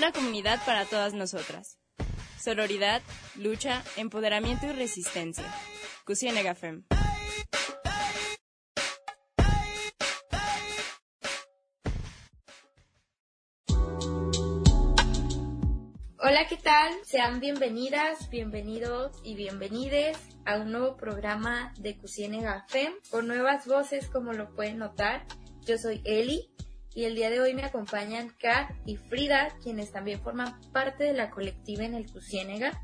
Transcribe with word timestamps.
Una 0.00 0.12
comunidad 0.12 0.64
para 0.64 0.86
todas 0.86 1.12
nosotras. 1.12 1.76
Sororidad, 2.42 3.02
lucha, 3.36 3.84
empoderamiento 3.98 4.64
y 4.64 4.72
resistencia. 4.72 5.44
Cusienega 6.06 6.54
Fem. 6.54 6.84
Hola, 16.18 16.46
¿qué 16.48 16.56
tal? 16.56 16.94
Sean 17.04 17.40
bienvenidas, 17.40 18.30
bienvenidos 18.30 19.20
y 19.22 19.34
bienvenides 19.34 20.16
a 20.46 20.56
un 20.56 20.72
nuevo 20.72 20.96
programa 20.96 21.74
de 21.78 21.98
Cusienega 21.98 22.64
Fem 22.70 22.94
con 23.10 23.26
nuevas 23.26 23.66
voces 23.66 24.08
como 24.08 24.32
lo 24.32 24.54
pueden 24.54 24.78
notar. 24.78 25.26
Yo 25.66 25.76
soy 25.76 26.00
Eli 26.06 26.49
y 26.94 27.04
el 27.04 27.14
día 27.14 27.30
de 27.30 27.40
hoy 27.40 27.54
me 27.54 27.64
acompañan 27.64 28.34
Kat 28.38 28.72
y 28.84 28.96
Frida, 28.96 29.56
quienes 29.62 29.92
también 29.92 30.20
forman 30.20 30.60
parte 30.72 31.04
de 31.04 31.12
la 31.12 31.30
colectiva 31.30 31.84
en 31.84 31.94
el 31.94 32.10
Cusiénega. 32.10 32.82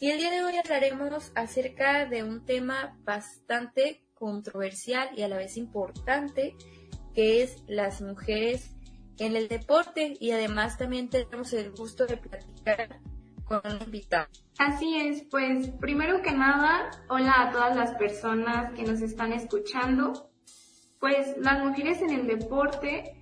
Y 0.00 0.10
el 0.10 0.18
día 0.18 0.30
de 0.30 0.42
hoy 0.42 0.56
hablaremos 0.56 1.32
acerca 1.34 2.06
de 2.06 2.22
un 2.22 2.44
tema 2.44 2.98
bastante 3.04 4.02
controversial 4.14 5.10
y 5.16 5.22
a 5.22 5.28
la 5.28 5.36
vez 5.36 5.56
importante, 5.56 6.54
que 7.14 7.42
es 7.42 7.62
las 7.66 8.00
mujeres 8.00 8.76
en 9.18 9.36
el 9.36 9.48
deporte 9.48 10.16
y 10.20 10.30
además 10.32 10.76
también 10.76 11.08
tenemos 11.08 11.52
el 11.52 11.72
gusto 11.72 12.06
de 12.06 12.16
platicar 12.16 13.00
con 13.44 13.60
un 13.64 13.82
invitado. 13.82 14.28
Así 14.58 14.96
es, 14.96 15.22
pues 15.30 15.70
primero 15.80 16.22
que 16.22 16.32
nada, 16.32 16.90
hola 17.08 17.48
a 17.48 17.52
todas 17.52 17.76
las 17.76 17.94
personas 17.94 18.72
que 18.74 18.82
nos 18.82 19.00
están 19.00 19.32
escuchando. 19.32 20.30
Pues 20.98 21.36
las 21.38 21.62
mujeres 21.62 22.00
en 22.02 22.10
el 22.10 22.26
deporte 22.26 23.15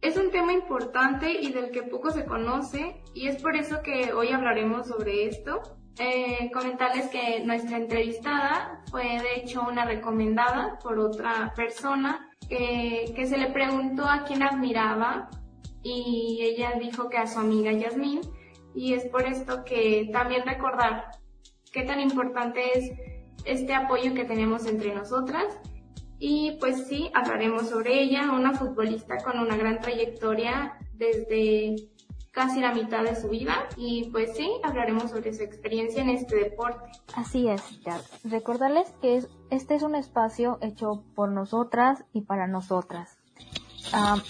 es 0.00 0.16
un 0.16 0.30
tema 0.30 0.52
importante 0.52 1.30
y 1.30 1.52
del 1.52 1.70
que 1.70 1.82
poco 1.82 2.10
se 2.10 2.24
conoce 2.24 3.02
y 3.14 3.28
es 3.28 3.40
por 3.42 3.56
eso 3.56 3.82
que 3.82 4.12
hoy 4.12 4.28
hablaremos 4.28 4.86
sobre 4.86 5.26
esto. 5.26 5.62
Eh, 5.98 6.50
comentarles 6.54 7.08
que 7.08 7.40
nuestra 7.44 7.76
entrevistada 7.76 8.82
fue 8.90 9.02
de 9.02 9.36
hecho 9.36 9.60
una 9.62 9.84
recomendada 9.84 10.78
por 10.82 10.98
otra 10.98 11.52
persona 11.54 12.30
que, 12.48 13.26
se 13.26 13.36
le 13.36 13.48
preguntó 13.48 14.06
a 14.06 14.24
quién 14.24 14.42
admiraba 14.42 15.28
y 15.82 16.38
ella 16.42 16.72
dijo 16.80 17.10
que 17.10 17.18
a 17.18 17.26
su 17.26 17.38
amiga 17.38 17.72
Yasmín 17.72 18.20
y 18.74 18.94
es 18.94 19.04
por 19.06 19.26
esto 19.26 19.64
que 19.64 20.08
también 20.12 20.46
recordar 20.46 21.10
qué 21.72 21.82
tan 21.82 22.00
importante 22.00 22.78
es 22.78 22.90
este 23.44 23.74
apoyo 23.74 24.14
que 24.14 24.24
tenemos 24.24 24.66
entre 24.66 24.94
nosotras 24.94 25.60
y 26.20 26.58
pues 26.60 26.86
sí, 26.86 27.10
hablaremos 27.14 27.70
sobre 27.70 28.02
ella, 28.02 28.30
una 28.32 28.52
futbolista 28.52 29.16
con 29.24 29.38
una 29.38 29.56
gran 29.56 29.80
trayectoria 29.80 30.78
desde 30.92 31.88
casi 32.30 32.60
la 32.60 32.74
mitad 32.74 33.02
de 33.02 33.16
su 33.16 33.30
vida 33.30 33.54
y 33.76 34.10
pues 34.10 34.36
sí, 34.36 34.52
hablaremos 34.62 35.10
sobre 35.10 35.32
su 35.32 35.42
experiencia 35.42 36.02
en 36.02 36.10
este 36.10 36.36
deporte. 36.36 36.90
Así 37.14 37.48
es, 37.48 37.62
ya. 37.80 37.98
Recordarles 38.22 38.92
que 39.00 39.24
este 39.48 39.74
es 39.74 39.82
un 39.82 39.94
espacio 39.94 40.58
hecho 40.60 41.04
por 41.14 41.30
nosotras 41.30 42.04
y 42.12 42.20
para 42.20 42.46
nosotras. 42.46 43.16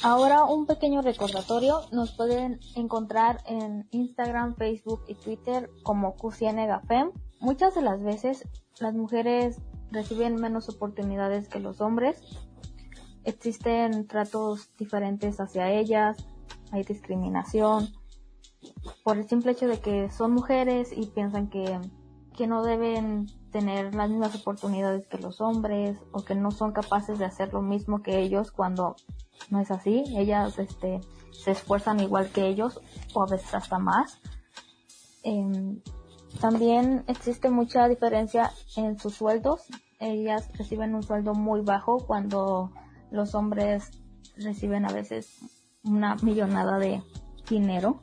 ahora 0.05 0.45
un 0.45 0.67
pequeño 0.67 1.03
recordatorio, 1.03 1.81
nos 1.91 2.13
pueden 2.17 2.61
encontrar 2.77 3.43
en 3.47 3.89
Instagram, 3.91 4.55
Facebook 4.55 5.03
y 5.09 5.17
Twitter 5.17 5.71
como 5.83 6.15
QCNGAFEM. 6.15 7.11
Muchas 7.41 7.75
de 7.75 7.83
las 7.83 8.03
veces 8.05 8.47
las 8.79 8.95
mujeres 8.95 9.59
reciben 9.91 10.37
menos 10.37 10.69
oportunidades 10.69 11.49
que 11.49 11.61
los 11.61 11.81
hombres. 11.81 12.23
Existen 13.25 14.07
tratos 14.07 14.71
diferentes 14.77 15.41
hacia 15.41 15.71
ellas, 15.71 16.17
hay 16.73 16.85
discriminación 16.85 17.89
por 19.03 19.19
el 19.19 19.29
simple 19.29 19.53
hecho 19.53 19.67
de 19.67 19.81
que 19.81 20.11
son 20.11 20.33
mujeres 20.33 20.93
y 20.95 21.07
piensan 21.07 21.49
que, 21.49 21.79
que 22.37 22.47
no 22.47 22.63
deben 22.63 23.27
tener 23.51 23.95
las 23.95 24.11
mismas 24.11 24.35
oportunidades 24.35 25.07
que 25.07 25.19
los 25.19 25.41
hombres 25.41 25.99
o 26.13 26.25
que 26.25 26.35
no 26.35 26.51
son 26.51 26.73
capaces 26.73 27.19
de 27.19 27.25
hacer 27.25 27.53
lo 27.53 27.63
mismo 27.63 28.03
que 28.03 28.21
ellos 28.21 28.53
cuando 28.53 28.97
no 29.51 29.61
es 29.61 29.71
así. 29.71 30.05
Ellas 30.17 30.59
este, 30.59 31.01
se 31.33 31.53
esfuerzan 31.53 32.01
igual 32.01 32.29
que 32.31 32.47
ellos 32.47 32.81
o 33.15 33.23
a 33.23 33.27
veces 33.27 33.55
hasta 33.55 33.79
más. 33.79 34.21
Em, 35.23 35.81
también 36.39 37.05
existe 37.09 37.51
mucha 37.51 37.89
diferencia 37.89 38.53
en 38.77 38.99
sus 38.99 39.15
sueldos. 39.15 39.67
Ellas 39.99 40.49
reciben 40.57 40.95
un 40.95 41.03
sueldo 41.03 41.35
muy 41.35 41.61
bajo 41.61 42.07
cuando 42.07 42.73
los 43.11 43.35
hombres 43.35 43.91
reciben 44.37 44.85
a 44.85 44.93
veces 44.93 45.41
una 45.83 46.17
millonada 46.17 46.79
de 46.79 47.03
dinero. 47.49 48.01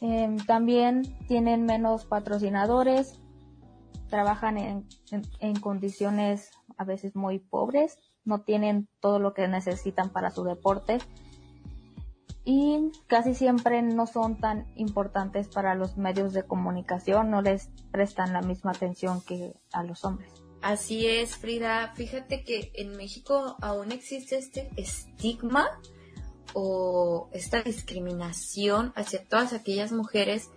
Em, 0.00 0.36
también 0.38 1.02
tienen 1.28 1.64
menos 1.64 2.04
patrocinadores, 2.04 3.20
trabajan 4.08 4.58
en, 4.58 4.86
en, 5.38 5.60
condiciones 5.60 6.50
a 6.76 6.84
veces 6.84 7.14
muy 7.14 7.38
pobres, 7.38 7.98
no 8.24 8.42
tienen 8.42 8.88
todo 9.00 9.18
lo 9.18 9.34
que 9.34 9.48
necesitan 9.48 10.10
para 10.10 10.30
su 10.30 10.44
deporte 10.44 10.98
y 12.44 12.92
casi 13.06 13.34
siempre 13.34 13.80
no 13.82 14.06
son 14.06 14.38
tan 14.38 14.66
importantes 14.76 15.48
para 15.48 15.74
los 15.74 15.96
medios 15.96 16.32
de 16.32 16.44
comunicación, 16.44 17.30
no 17.30 17.40
les 17.40 17.70
prestan 17.90 18.32
la 18.32 18.42
misma 18.42 18.72
atención 18.72 19.22
que 19.22 19.54
a 19.72 19.82
los 19.82 20.04
hombres. 20.04 20.30
Así 20.60 21.06
es, 21.06 21.36
Frida. 21.36 21.92
Fíjate 21.94 22.42
que 22.42 22.70
en 22.74 22.96
México 22.96 23.56
aún 23.60 23.92
existe 23.92 24.38
este 24.38 24.70
estigma 24.76 25.68
o 26.54 27.28
esta 27.32 27.62
discriminación 27.62 28.92
hacia 28.96 29.24
todas 29.24 29.52
aquellas 29.52 29.92
mujeres 29.92 30.50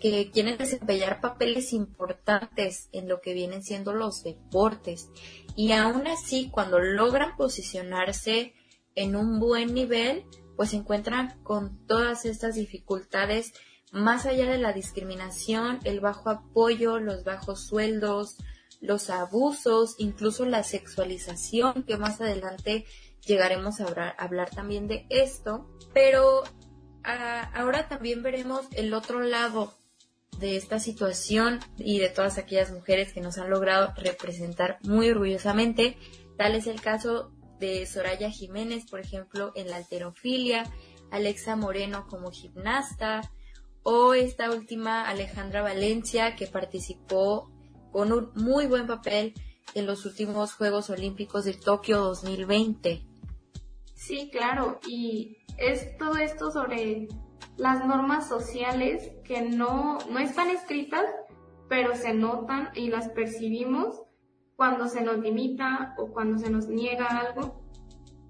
que 0.00 0.30
quieren 0.30 0.58
desempeñar 0.58 1.20
papeles 1.20 1.72
importantes 1.72 2.88
en 2.92 3.08
lo 3.08 3.20
que 3.20 3.32
vienen 3.32 3.62
siendo 3.62 3.94
los 3.94 4.22
deportes. 4.22 5.08
Y 5.56 5.72
aún 5.72 6.06
así, 6.06 6.50
cuando 6.50 6.78
logran 6.78 7.36
posicionarse 7.36 8.52
en 8.94 9.16
un 9.16 9.40
buen 9.40 9.72
nivel, 9.72 10.26
pues 10.56 10.70
se 10.70 10.76
encuentran 10.76 11.38
con 11.42 11.86
todas 11.86 12.24
estas 12.24 12.54
dificultades 12.54 13.52
más 13.92 14.26
allá 14.26 14.50
de 14.50 14.58
la 14.58 14.72
discriminación, 14.72 15.78
el 15.84 16.00
bajo 16.00 16.28
apoyo, 16.28 16.98
los 16.98 17.22
bajos 17.22 17.64
sueldos, 17.64 18.36
los 18.80 19.08
abusos, 19.08 19.94
incluso 19.98 20.44
la 20.44 20.64
sexualización, 20.64 21.84
que 21.84 21.96
más 21.96 22.20
adelante 22.20 22.86
llegaremos 23.24 23.80
a 23.80 24.14
hablar, 24.18 24.50
también 24.50 24.88
de 24.88 25.06
esto, 25.10 25.70
pero 25.94 26.42
ah, 27.04 27.50
ahora 27.54 27.88
también 27.88 28.22
veremos 28.22 28.66
el 28.72 28.92
otro 28.92 29.20
lado 29.20 29.72
de 30.38 30.56
esta 30.56 30.80
situación 30.80 31.60
y 31.78 32.00
de 32.00 32.08
todas 32.08 32.36
aquellas 32.38 32.72
mujeres 32.72 33.12
que 33.12 33.20
nos 33.20 33.38
han 33.38 33.48
logrado 33.48 33.94
representar 33.96 34.78
muy 34.82 35.08
orgullosamente. 35.10 35.96
Tal 36.36 36.56
es 36.56 36.66
el 36.66 36.80
caso 36.80 37.32
de 37.58 37.86
Soraya 37.86 38.30
Jiménez, 38.30 38.84
por 38.90 39.00
ejemplo, 39.00 39.52
en 39.54 39.68
la 39.70 39.76
alterofilia, 39.76 40.64
Alexa 41.10 41.56
Moreno 41.56 42.06
como 42.08 42.30
gimnasta, 42.30 43.30
o 43.82 44.14
esta 44.14 44.50
última 44.50 45.08
Alejandra 45.08 45.62
Valencia, 45.62 46.36
que 46.36 46.46
participó 46.46 47.50
con 47.92 48.12
un 48.12 48.30
muy 48.34 48.66
buen 48.66 48.86
papel 48.86 49.34
en 49.74 49.86
los 49.86 50.06
últimos 50.06 50.54
Juegos 50.54 50.90
Olímpicos 50.90 51.44
de 51.44 51.54
Tokio 51.54 51.98
2020. 51.98 53.04
Sí, 53.94 54.30
claro, 54.30 54.80
y 54.86 55.38
es 55.58 55.96
todo 55.96 56.16
esto 56.16 56.50
sobre 56.50 57.08
las 57.56 57.86
normas 57.86 58.28
sociales 58.28 59.12
que 59.24 59.42
no, 59.42 59.98
no 60.10 60.18
están 60.18 60.50
escritas, 60.50 61.04
pero 61.68 61.94
se 61.94 62.12
notan 62.12 62.70
y 62.74 62.88
las 62.88 63.08
percibimos 63.10 64.03
cuando 64.56 64.88
se 64.88 65.02
nos 65.02 65.18
limita 65.18 65.94
o 65.98 66.12
cuando 66.12 66.38
se 66.38 66.50
nos 66.50 66.68
niega 66.68 67.06
algo. 67.06 67.62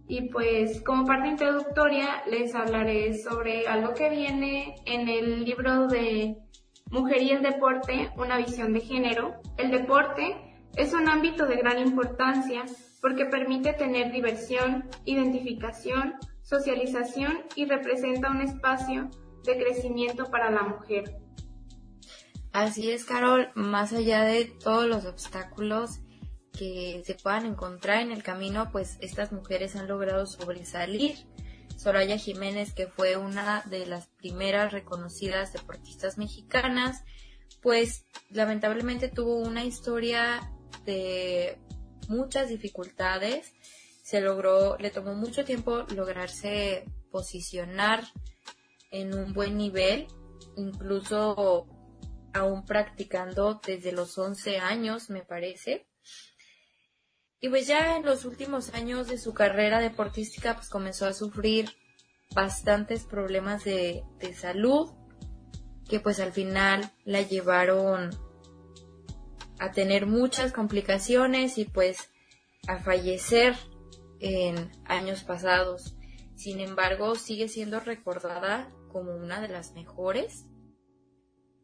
Y 0.07 0.29
pues 0.29 0.83
como 0.83 1.07
parte 1.07 1.29
introductoria 1.29 2.23
les 2.27 2.55
hablaré 2.55 3.15
sobre 3.19 3.67
algo 3.67 3.95
que 3.95 4.11
viene 4.11 4.75
en 4.85 5.09
el 5.09 5.45
libro 5.45 5.87
de 5.87 6.37
Mujer 6.91 7.23
y 7.23 7.31
el 7.31 7.43
Deporte, 7.43 8.11
una 8.17 8.37
visión 8.37 8.73
de 8.73 8.81
género. 8.81 9.35
El 9.57 9.71
deporte 9.71 10.37
es 10.77 10.93
un 10.93 11.09
ámbito 11.09 11.47
de 11.47 11.57
gran 11.57 11.79
importancia 11.79 12.65
porque 13.01 13.25
permite 13.27 13.73
tener 13.73 14.13
diversión, 14.13 14.89
identificación, 15.05 16.15
socialización 16.43 17.45
y 17.57 17.65
representa 17.65 18.31
un 18.31 18.43
espacio 18.43 19.11
de 19.45 19.59
crecimiento 19.59 20.31
para 20.31 20.51
la 20.51 20.63
mujer. 20.63 21.17
Así 22.53 22.91
es, 22.91 23.05
Carol, 23.05 23.51
más 23.55 23.93
allá 23.93 24.23
de 24.23 24.45
todos 24.45 24.87
los 24.87 25.07
obstáculos 25.07 26.04
que 26.57 27.03
se 27.05 27.15
puedan 27.15 27.47
encontrar 27.47 28.01
en 28.01 28.13
el 28.13 28.23
camino, 28.23 28.71
pues 28.71 28.97
estas 29.01 29.33
mujeres 29.33 29.77
han 29.77 29.89
logrado 29.89 30.27
sobresalir. 30.27 31.17
Soraya 31.77 32.17
Jiménez, 32.17 32.73
que 32.73 32.87
fue 32.87 33.17
una 33.17 33.63
de 33.67 33.87
las 33.87 34.07
primeras 34.07 34.73
reconocidas 34.73 35.53
deportistas 35.53 36.17
mexicanas, 36.17 37.03
pues 37.61 38.05
lamentablemente 38.31 39.09
tuvo 39.09 39.37
una 39.37 39.65
historia 39.65 40.53
de 40.85 41.59
muchas 42.09 42.49
dificultades. 42.49 43.53
Se 44.03 44.21
logró, 44.21 44.77
le 44.79 44.91
tomó 44.91 45.15
mucho 45.15 45.45
tiempo 45.45 45.85
lograrse 45.95 46.85
posicionar 47.11 48.05
en 48.91 49.15
un 49.15 49.33
buen 49.33 49.57
nivel, 49.57 50.07
incluso 50.57 51.67
aún 52.33 52.65
practicando 52.65 53.61
desde 53.67 53.93
los 53.93 54.17
11 54.19 54.59
años, 54.59 55.11
me 55.11 55.23
parece. 55.23 55.87
Y 57.45 57.51
pues 57.51 57.67
ya 57.67 57.99
en 57.99 58.07
los 58.07 58.25
últimos 58.25 58.73
años 58.73 59.07
de 59.07 59.19
su 59.19 59.35
carrera 59.35 59.79
deportística, 59.79 60.55
pues 60.55 60.71
comenzó 60.71 61.05
a 61.05 61.13
sufrir 61.13 61.69
bastantes 62.35 63.05
problemas 63.05 63.65
de, 63.65 64.03
de 64.19 64.33
salud, 64.33 64.93
que 65.87 66.01
pues 66.01 66.21
al 66.21 66.33
final 66.33 66.91
la 67.05 67.21
llevaron 67.21 68.09
a 69.59 69.73
tener 69.73 70.07
muchas 70.07 70.53
complicaciones 70.53 71.59
y 71.59 71.67
pues 71.67 72.09
a 72.67 72.79
fallecer 72.79 73.55
en 74.21 74.73
años 74.87 75.23
pasados. 75.23 75.99
Sin 76.37 76.61
embargo, 76.61 77.15
sigue 77.15 77.49
siendo 77.49 77.79
recordada 77.79 78.73
como 78.89 79.15
una 79.15 79.43
de 79.43 79.49
las 79.49 79.75
mejores. 79.75 80.47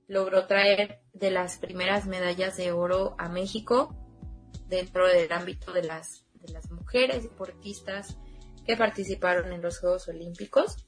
Logró 0.09 0.47
traer 0.47 1.01
de 1.15 1.31
las 1.31 1.57
primeras 1.57 2.07
medallas 2.07 2.59
de 2.59 2.71
oro 2.71 3.15
a 3.17 3.31
México 3.31 3.97
dentro 4.69 5.07
del 5.07 5.31
ámbito 5.33 5.73
de 5.73 5.83
las, 5.83 6.25
mujeres 6.71 7.23
deportistas 7.23 8.17
que 8.67 8.77
participaron 8.77 9.53
en 9.53 9.61
los 9.61 9.79
Juegos 9.79 10.09
Olímpicos. 10.09 10.87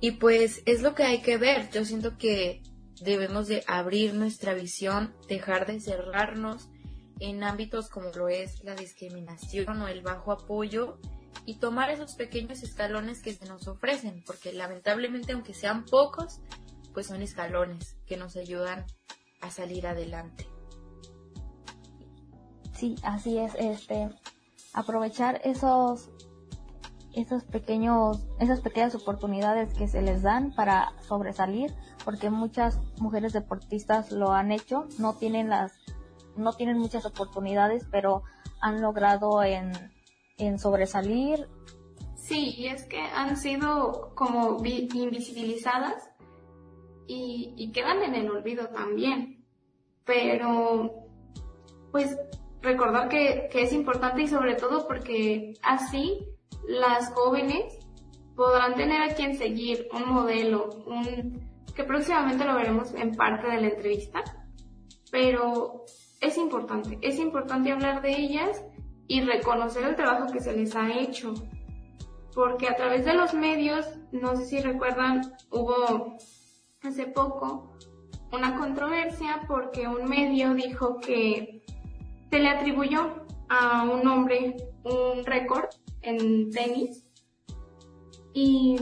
Y 0.00 0.12
pues 0.12 0.62
es 0.66 0.82
lo 0.82 0.94
que 0.94 1.04
hay 1.04 1.22
que 1.22 1.38
ver. 1.38 1.70
Yo 1.70 1.84
siento 1.84 2.18
que 2.18 2.62
debemos 3.00 3.46
de 3.46 3.62
abrir 3.66 4.14
nuestra 4.14 4.54
visión, 4.54 5.14
dejar 5.28 5.66
de 5.66 5.80
cerrarnos 5.80 6.68
en 7.20 7.44
ámbitos 7.44 7.88
como 7.88 8.10
lo 8.10 8.28
es 8.28 8.62
la 8.64 8.74
discriminación 8.74 9.80
o 9.80 9.88
el 9.88 10.02
bajo 10.02 10.32
apoyo 10.32 10.98
y 11.44 11.58
tomar 11.58 11.90
esos 11.90 12.14
pequeños 12.14 12.62
escalones 12.62 13.22
que 13.22 13.32
se 13.32 13.46
nos 13.46 13.68
ofrecen, 13.68 14.22
porque 14.26 14.52
lamentablemente 14.52 15.32
aunque 15.32 15.54
sean 15.54 15.84
pocos, 15.84 16.40
pues 16.92 17.06
son 17.06 17.22
escalones 17.22 17.96
que 18.06 18.16
nos 18.16 18.36
ayudan 18.36 18.84
a 19.40 19.50
salir 19.50 19.86
adelante. 19.86 20.46
Sí, 22.76 22.96
así 23.02 23.38
es, 23.38 23.54
este 23.58 24.10
aprovechar 24.74 25.40
esos 25.44 26.10
esos 27.14 27.44
pequeños 27.44 28.26
esas 28.38 28.60
pequeñas 28.60 28.94
oportunidades 28.94 29.72
que 29.72 29.88
se 29.88 30.02
les 30.02 30.22
dan 30.22 30.54
para 30.54 30.92
sobresalir, 31.00 31.72
porque 32.04 32.28
muchas 32.28 32.78
mujeres 32.98 33.32
deportistas 33.32 34.12
lo 34.12 34.32
han 34.32 34.52
hecho, 34.52 34.86
no 34.98 35.14
tienen 35.14 35.48
las 35.48 35.72
no 36.36 36.52
tienen 36.52 36.78
muchas 36.78 37.06
oportunidades, 37.06 37.86
pero 37.90 38.22
han 38.60 38.82
logrado 38.82 39.42
en, 39.42 39.72
en 40.38 40.58
sobresalir. 40.58 41.48
Sí, 42.14 42.54
y 42.58 42.66
es 42.66 42.84
que 42.84 43.00
han 43.00 43.36
sido 43.36 44.12
como 44.14 44.58
invisibilizadas 44.62 46.10
y, 47.06 47.54
y 47.56 47.72
quedan 47.72 48.02
en 48.02 48.14
el 48.14 48.30
olvido 48.30 48.68
también. 48.68 49.44
Pero, 50.04 51.08
pues, 51.90 52.16
recordar 52.66 53.08
que, 53.08 53.48
que 53.50 53.62
es 53.62 53.72
importante 53.72 54.22
y 54.22 54.28
sobre 54.28 54.56
todo 54.56 54.86
porque 54.86 55.54
así 55.62 56.18
las 56.66 57.12
jóvenes 57.12 57.78
podrán 58.34 58.74
tener 58.74 59.00
a 59.00 59.14
quien 59.14 59.36
seguir, 59.36 59.88
un 59.92 60.12
modelo, 60.12 60.68
un, 60.86 61.48
que 61.74 61.84
próximamente 61.84 62.44
lo 62.44 62.54
veremos 62.54 62.92
en 62.94 63.14
parte 63.14 63.48
de 63.48 63.60
la 63.60 63.68
entrevista, 63.68 64.22
pero 65.10 65.84
es 66.20 66.36
importante, 66.36 66.98
es 67.00 67.18
importante 67.18 67.72
hablar 67.72 68.02
de 68.02 68.10
ellas 68.10 68.62
y 69.08 69.20
reconocer 69.20 69.84
el 69.84 69.94
trabajo 69.94 70.32
que 70.32 70.40
se 70.40 70.52
les 70.52 70.74
ha 70.74 70.92
hecho. 70.92 71.32
Porque 72.34 72.68
a 72.68 72.76
través 72.76 73.04
de 73.06 73.14
los 73.14 73.32
medios, 73.32 73.86
no 74.12 74.36
sé 74.36 74.44
si 74.44 74.60
recuerdan, 74.60 75.22
hubo 75.50 76.16
hace 76.82 77.06
poco 77.06 77.72
una 78.32 78.58
controversia 78.58 79.42
porque 79.46 79.86
un 79.88 80.04
medio 80.04 80.52
dijo 80.52 80.98
que 80.98 81.64
se 82.30 82.38
le 82.38 82.48
atribuyó 82.48 83.26
a 83.48 83.84
un 83.84 84.06
hombre 84.06 84.56
un 84.84 85.24
récord 85.24 85.68
en 86.02 86.50
tenis 86.50 87.04
y 88.32 88.76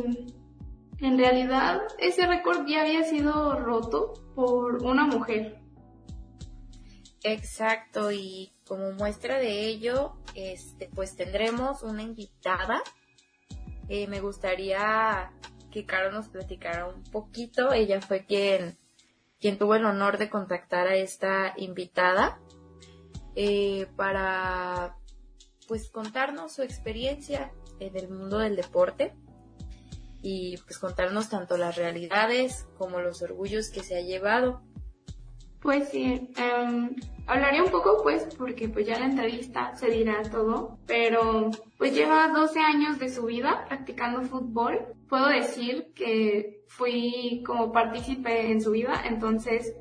en 1.00 1.18
realidad 1.18 1.82
ese 1.98 2.26
récord 2.26 2.66
ya 2.66 2.82
había 2.82 3.04
sido 3.04 3.58
roto 3.60 4.14
por 4.34 4.82
una 4.82 5.06
mujer. 5.06 5.60
Exacto, 7.22 8.12
y 8.12 8.52
como 8.66 8.92
muestra 8.92 9.38
de 9.38 9.66
ello, 9.66 10.16
este, 10.34 10.90
pues 10.94 11.16
tendremos 11.16 11.82
una 11.82 12.02
invitada. 12.02 12.82
Eh, 13.88 14.06
me 14.08 14.20
gustaría 14.20 15.32
que 15.70 15.86
Caro 15.86 16.12
nos 16.12 16.28
platicara 16.28 16.86
un 16.86 17.02
poquito. 17.04 17.72
Ella 17.72 18.00
fue 18.00 18.26
quien, 18.26 18.76
quien 19.40 19.56
tuvo 19.56 19.74
el 19.74 19.86
honor 19.86 20.18
de 20.18 20.28
contactar 20.28 20.86
a 20.86 20.96
esta 20.96 21.54
invitada 21.56 22.40
eh, 23.36 23.86
para 23.96 24.96
pues 25.66 25.90
contarnos 25.90 26.52
su 26.52 26.62
experiencia 26.62 27.52
en 27.80 27.96
el 27.96 28.08
mundo 28.08 28.38
del 28.38 28.56
deporte 28.56 29.14
y 30.22 30.56
pues 30.58 30.78
contarnos 30.78 31.28
tanto 31.28 31.56
las 31.56 31.76
realidades 31.76 32.66
como 32.78 33.00
los 33.00 33.22
orgullos 33.22 33.70
que 33.70 33.82
se 33.82 33.96
ha 33.96 34.00
llevado. 34.00 34.62
Pues 35.60 35.88
sí, 35.88 36.30
em, 36.36 36.94
hablaré 37.26 37.62
un 37.62 37.70
poco 37.70 38.02
pues 38.02 38.26
porque 38.36 38.68
pues 38.68 38.86
ya 38.86 38.98
la 38.98 39.06
entrevista 39.06 39.74
se 39.74 39.90
dirá 39.90 40.22
todo, 40.22 40.78
pero 40.86 41.50
pues 41.78 41.94
lleva 41.94 42.28
12 42.28 42.60
años 42.60 42.98
de 42.98 43.08
su 43.08 43.24
vida 43.24 43.64
practicando 43.68 44.22
fútbol. 44.22 44.94
Puedo 45.08 45.28
decir 45.28 45.92
que 45.94 46.64
fui 46.68 47.42
como 47.46 47.72
partícipe 47.72 48.50
en 48.50 48.60
su 48.60 48.72
vida, 48.72 49.02
entonces 49.06 49.74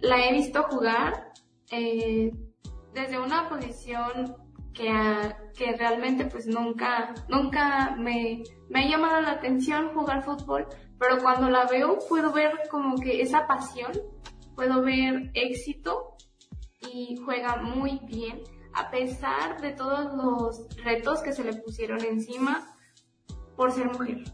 la 0.00 0.24
he 0.26 0.32
visto 0.32 0.64
jugar 0.64 1.32
eh, 1.70 2.32
desde 2.94 3.18
una 3.18 3.48
posición 3.48 4.36
que, 4.72 4.90
que 5.56 5.76
realmente 5.76 6.26
pues 6.26 6.46
nunca, 6.46 7.14
nunca 7.28 7.94
me, 7.96 8.42
me 8.68 8.84
ha 8.84 8.88
llamado 8.88 9.20
la 9.20 9.32
atención 9.32 9.90
jugar 9.94 10.24
fútbol, 10.24 10.66
pero 10.98 11.18
cuando 11.18 11.48
la 11.48 11.66
veo 11.66 11.98
puedo 12.08 12.32
ver 12.32 12.52
como 12.70 12.96
que 12.96 13.20
esa 13.20 13.46
pasión 13.46 13.92
puedo 14.54 14.82
ver 14.82 15.30
éxito 15.34 16.16
y 16.80 17.16
juega 17.24 17.56
muy 17.56 18.00
bien. 18.04 18.42
A 18.76 18.90
pesar 18.90 19.60
de 19.60 19.70
todos 19.70 20.12
los 20.14 20.76
retos 20.82 21.22
que 21.22 21.32
se 21.32 21.44
le 21.44 21.54
pusieron 21.54 22.02
encima 22.04 22.66
por 23.56 23.70
ser 23.70 23.86
mujer, 23.86 24.24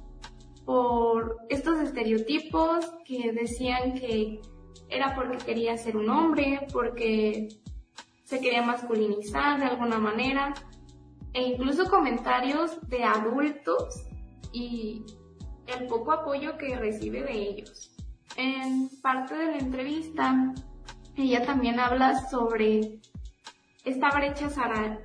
por 0.64 1.36
estos 1.50 1.78
estereotipos 1.78 2.90
que 3.04 3.32
decían 3.32 3.92
que 3.92 4.40
era 4.88 5.14
porque 5.14 5.36
quería 5.38 5.76
ser 5.76 5.96
un 5.96 6.08
hombre, 6.08 6.66
porque 6.72 7.48
se 8.30 8.40
quería 8.40 8.62
masculinizar 8.62 9.58
de 9.58 9.66
alguna 9.66 9.98
manera, 9.98 10.54
e 11.32 11.42
incluso 11.42 11.90
comentarios 11.90 12.78
de 12.88 13.02
adultos 13.02 14.06
y 14.52 15.04
el 15.66 15.88
poco 15.88 16.12
apoyo 16.12 16.56
que 16.56 16.76
recibe 16.76 17.24
de 17.24 17.32
ellos. 17.32 17.92
En 18.36 18.88
parte 19.02 19.34
de 19.34 19.46
la 19.46 19.58
entrevista, 19.58 20.54
ella 21.16 21.44
también 21.44 21.80
habla 21.80 22.28
sobre 22.30 23.00
esta 23.84 24.10
brecha 24.10 24.48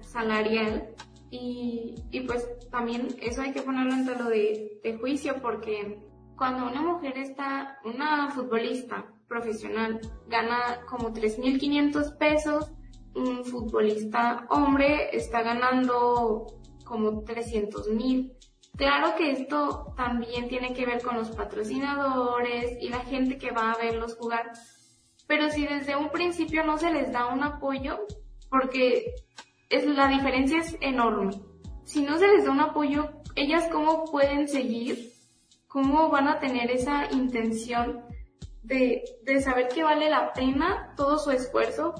salarial 0.01 0.94
y, 1.32 1.96
pues 2.27 2.48
también 2.70 3.08
eso 3.24 3.41
hay 3.41 3.53
que 3.53 3.63
ponerlo 3.63 3.94
en 3.94 4.05
lo 4.05 4.29
de, 4.29 4.79
de 4.84 4.98
juicio 5.00 5.41
porque 5.41 6.00
cuando 6.38 6.67
una 6.67 6.84
mujer 6.84 7.17
está, 7.17 7.79
una 7.84 8.29
futbolista 8.29 9.05
profesional, 9.27 10.00
gana 10.27 10.82
como 10.88 11.12
3.500 11.12 12.17
pesos, 12.17 12.72
un 13.15 13.45
futbolista 13.45 14.45
hombre 14.50 15.15
está 15.15 15.41
ganando 15.41 16.48
como 16.84 17.24
300.000 17.24 18.36
Claro 18.77 19.15
que 19.15 19.31
esto 19.31 19.93
también 19.95 20.50
tiene 20.50 20.74
que 20.74 20.86
ver 20.86 21.01
con 21.01 21.15
los 21.15 21.29
patrocinadores 21.31 22.77
y 22.81 22.89
la 22.89 23.00
gente 23.00 23.38
que 23.38 23.51
va 23.51 23.72
a 23.72 23.77
verlos 23.77 24.17
jugar, 24.17 24.51
pero 25.27 25.50
si 25.50 25.65
desde 25.65 25.95
un 25.95 26.10
principio 26.10 26.65
no 26.65 26.77
se 26.77 26.91
les 26.91 27.12
da 27.13 27.27
un 27.27 27.41
apoyo, 27.41 28.05
porque 28.50 29.15
es, 29.69 29.86
la 29.86 30.10
diferencia 30.10 30.60
es 30.60 30.77
enorme. 30.81 31.31
Si 31.86 32.01
no 32.01 32.17
se 32.17 32.27
les 32.27 32.45
da 32.45 32.51
un 32.51 32.60
apoyo, 32.60 33.12
ellas 33.36 33.69
cómo 33.72 34.03
pueden 34.05 34.50
seguir, 34.50 35.13
cómo 35.67 36.10
van 36.10 36.27
a 36.27 36.39
tener 36.39 36.69
esa 36.69 37.10
intención 37.12 38.03
de, 38.62 39.05
de 39.24 39.41
saber 39.41 39.69
que 39.69 39.84
vale 39.84 40.10
la 40.10 40.34
pena 40.34 40.93
todo 40.98 41.17
su 41.17 41.31
esfuerzo 41.31 41.93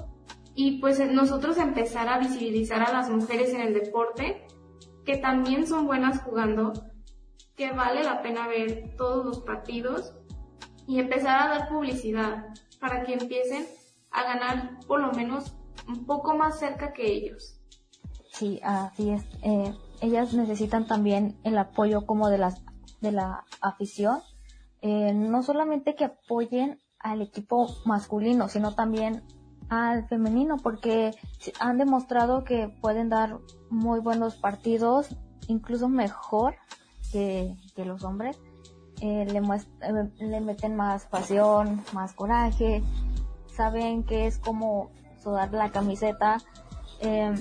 y 0.56 0.78
pues 0.80 0.98
nosotros 1.12 1.58
empezar 1.58 2.08
a 2.08 2.18
visibilizar 2.18 2.82
a 2.82 2.90
las 2.90 3.10
mujeres 3.10 3.52
en 3.52 3.60
el 3.60 3.74
deporte 3.74 4.46
que 5.04 5.18
también 5.18 5.66
son 5.66 5.86
buenas 5.86 6.22
jugando, 6.22 6.72
que 7.54 7.70
vale 7.72 8.02
la 8.02 8.22
pena 8.22 8.48
ver 8.48 8.96
todos 8.96 9.24
los 9.24 9.40
partidos 9.40 10.14
y 10.88 10.98
empezar 10.98 11.42
a 11.42 11.48
dar 11.48 11.68
publicidad 11.68 12.46
para 12.80 13.04
que 13.04 13.12
empiecen 13.12 13.66
a 14.10 14.24
ganar 14.24 14.78
por 14.86 15.00
lo 15.00 15.12
menos 15.12 15.54
un 15.86 16.06
poco 16.06 16.34
más 16.34 16.58
cerca 16.58 16.94
que 16.94 17.06
ellos. 17.06 17.60
Sí, 18.32 18.58
así 18.64 19.10
es. 19.10 19.24
Eh, 19.42 19.74
ellas 20.00 20.32
necesitan 20.32 20.86
también 20.86 21.38
el 21.44 21.58
apoyo 21.58 22.06
como 22.06 22.30
de 22.30 22.38
las 22.38 22.62
de 23.00 23.12
la 23.12 23.44
afición, 23.60 24.20
eh, 24.80 25.12
no 25.12 25.42
solamente 25.42 25.94
que 25.94 26.06
apoyen 26.06 26.80
al 26.98 27.20
equipo 27.20 27.68
masculino, 27.84 28.48
sino 28.48 28.74
también 28.74 29.22
al 29.68 30.06
femenino, 30.08 30.56
porque 30.56 31.12
han 31.58 31.78
demostrado 31.78 32.44
que 32.44 32.68
pueden 32.80 33.08
dar 33.08 33.38
muy 33.70 34.00
buenos 34.00 34.36
partidos, 34.36 35.16
incluso 35.48 35.88
mejor 35.88 36.56
que, 37.12 37.56
los 37.76 38.04
hombres. 38.04 38.38
Eh, 39.02 39.26
le, 39.26 39.38
eh, 39.38 40.10
le 40.20 40.40
meten 40.40 40.74
más 40.74 41.04
pasión, 41.04 41.84
más 41.92 42.14
coraje, 42.14 42.82
saben 43.56 44.04
que 44.04 44.26
es 44.26 44.38
como 44.38 44.90
sudar 45.22 45.52
la 45.52 45.70
camiseta, 45.70 46.38
eh, 47.00 47.34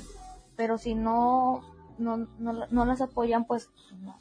pero 0.56 0.78
si 0.78 0.96
no, 0.96 1.62
no, 1.98 2.28
no, 2.40 2.86
las 2.86 3.02
apoyan, 3.02 3.46
pues 3.46 3.70
no. 4.02 4.18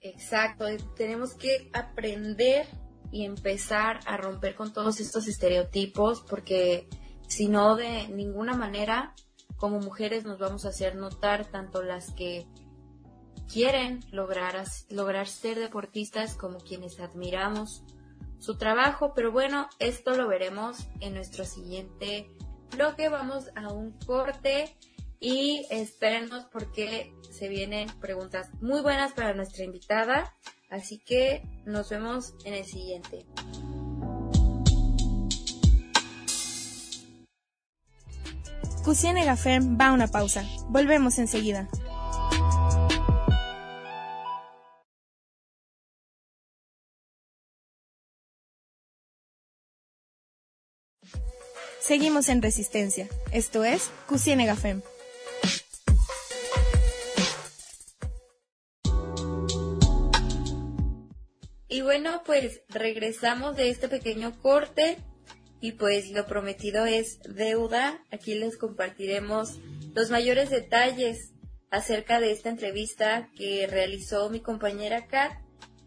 Exacto, 0.00 0.64
tenemos 0.96 1.34
que 1.34 1.70
aprender 1.72 2.66
y 3.10 3.24
empezar 3.24 4.00
a 4.06 4.16
romper 4.16 4.54
con 4.54 4.72
todos 4.72 5.00
estos 5.00 5.28
estereotipos 5.28 6.22
porque 6.22 6.88
si 7.28 7.48
no 7.48 7.76
de 7.76 8.08
ninguna 8.08 8.54
manera 8.54 9.14
como 9.56 9.80
mujeres 9.80 10.24
nos 10.24 10.38
vamos 10.38 10.64
a 10.64 10.68
hacer 10.68 10.96
notar 10.96 11.46
tanto 11.46 11.82
las 11.82 12.12
que 12.12 12.46
quieren 13.50 14.00
lograr, 14.10 14.62
lograr 14.90 15.28
ser 15.28 15.58
deportistas 15.58 16.34
como 16.34 16.58
quienes 16.58 17.00
admiramos 17.00 17.84
su 18.38 18.56
trabajo, 18.56 19.12
pero 19.14 19.32
bueno, 19.32 19.68
esto 19.78 20.14
lo 20.14 20.28
veremos 20.28 20.88
en 21.00 21.14
nuestro 21.14 21.44
siguiente 21.44 22.30
bloque. 22.70 23.08
Vamos 23.08 23.50
a 23.54 23.72
un 23.72 23.92
corte 24.00 24.76
y 25.20 25.66
espérenos 25.70 26.44
porque 26.52 27.14
se 27.30 27.48
vienen 27.48 27.88
preguntas 28.00 28.50
muy 28.60 28.82
buenas 28.82 29.12
para 29.12 29.34
nuestra 29.34 29.64
invitada, 29.64 30.34
así 30.68 30.98
que 30.98 31.42
nos 31.64 31.90
vemos 31.90 32.34
en 32.44 32.54
el 32.54 32.64
siguiente. 32.64 33.26
Cusine 38.84 39.24
Gafem 39.24 39.76
va 39.80 39.88
a 39.88 39.92
una 39.92 40.06
pausa. 40.06 40.44
Volvemos 40.68 41.18
enseguida. 41.18 41.68
Seguimos 51.86 52.28
en 52.28 52.42
resistencia. 52.42 53.08
Esto 53.30 53.64
es 53.64 53.90
Cusiene 54.08 54.44
Gafem. 54.44 54.82
Bueno, 61.98 62.22
pues 62.26 62.60
regresamos 62.68 63.56
de 63.56 63.70
este 63.70 63.88
pequeño 63.88 64.38
corte 64.42 64.98
y 65.62 65.72
pues 65.72 66.10
lo 66.10 66.26
prometido 66.26 66.84
es 66.84 67.20
deuda. 67.22 68.04
Aquí 68.10 68.34
les 68.34 68.58
compartiremos 68.58 69.60
los 69.94 70.10
mayores 70.10 70.50
detalles 70.50 71.32
acerca 71.70 72.20
de 72.20 72.32
esta 72.32 72.50
entrevista 72.50 73.30
que 73.34 73.66
realizó 73.66 74.28
mi 74.28 74.40
compañera 74.40 75.06
Kat 75.06 75.38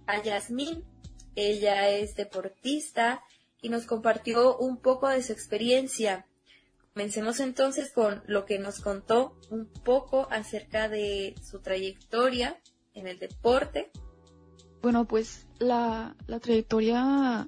a 0.08 0.24
Yasmín. 0.24 0.84
Ella 1.36 1.88
es 1.89 2.16
deportista 2.16 3.22
y 3.62 3.70
nos 3.70 3.86
compartió 3.86 4.58
un 4.58 4.82
poco 4.82 5.10
de 5.10 5.22
su 5.22 5.32
experiencia. 5.32 6.25
Comencemos 6.96 7.39
entonces 7.39 7.92
con 7.94 8.24
lo 8.25 8.46
que 8.46 8.58
nos 8.58 8.80
contó 8.80 9.38
un 9.51 9.68
poco 9.68 10.28
acerca 10.32 10.89
de 10.89 11.36
su 11.48 11.62
trayectoria 11.62 12.60
en 12.96 13.06
el 13.06 13.20
deporte. 13.20 13.92
Bueno, 14.81 15.05
pues 15.05 15.45
la, 15.59 16.15
trayectoria 16.41 17.48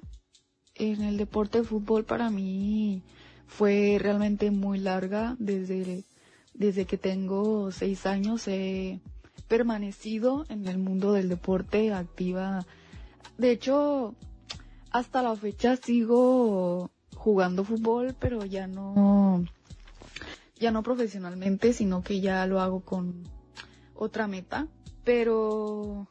en 0.74 1.02
el 1.02 1.16
deporte 1.16 1.58
de 1.58 1.64
fútbol 1.64 2.04
para 2.04 2.28
mí 2.28 3.02
fue 3.46 3.96
realmente 3.98 4.50
muy 4.50 4.78
larga. 4.78 5.34
Desde, 5.38 6.04
desde 6.52 6.84
que 6.84 6.98
tengo 6.98 7.72
seis 7.72 8.04
años 8.04 8.46
he 8.48 9.00
permanecido 9.48 10.44
en 10.50 10.68
el 10.68 10.78
mundo 10.78 11.14
del 11.14 11.30
deporte 11.30 11.92
activa. 11.92 12.66
De 13.38 13.50
hecho, 13.50 14.14
hasta 14.90 15.22
la 15.22 15.34
fecha 15.34 15.76
sigo 15.76 16.90
jugando 17.16 17.64
fútbol, 17.64 18.14
pero 18.18 18.44
ya 18.44 18.66
no, 18.66 19.42
ya 20.60 20.70
no 20.70 20.82
profesionalmente, 20.82 21.72
sino 21.72 22.02
que 22.02 22.20
ya 22.20 22.46
lo 22.46 22.60
hago 22.60 22.80
con 22.80 23.24
otra 23.94 24.26
meta. 24.26 24.68
Pero 25.02 26.08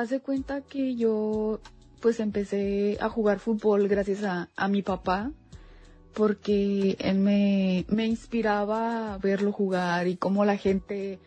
hace 0.00 0.20
cuenta 0.20 0.60
que 0.60 0.96
yo 0.96 1.60
pues 2.00 2.20
empecé 2.20 2.98
a 3.00 3.08
jugar 3.08 3.38
fútbol 3.38 3.88
gracias 3.88 4.24
a, 4.24 4.50
a 4.56 4.68
mi 4.68 4.82
papá, 4.82 5.32
porque 6.12 6.96
él 7.00 7.18
me, 7.18 7.86
me 7.88 8.06
inspiraba 8.06 9.14
a 9.14 9.18
verlo 9.18 9.52
jugar 9.52 10.06
y 10.06 10.16
cómo 10.16 10.44
la 10.44 10.56
gente 10.56 11.18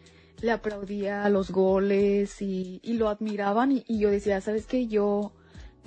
le 0.42 0.52
aplaudía 0.52 1.28
los 1.30 1.52
goles 1.52 2.42
y, 2.42 2.80
y 2.84 2.94
lo 2.94 3.10
admiraban 3.10 3.72
y, 3.72 4.00
yo 4.00 4.12
decía, 4.12 4.40
¿sabes 4.42 4.66
qué? 4.66 4.88
Yo 4.88 5.34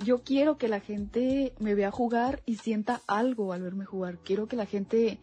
yo 0.03 0.23
quiero 0.23 0.57
que 0.57 0.67
la 0.67 0.79
gente 0.79 1.53
me 1.59 1.75
vea 1.75 1.91
jugar 1.91 2.41
y 2.47 2.55
sienta 2.55 3.01
algo 3.05 3.53
al 3.53 3.61
verme 3.61 3.85
jugar. 3.85 4.17
Quiero 4.17 4.47
que 4.47 4.55
la 4.55 4.65
gente 4.65 5.19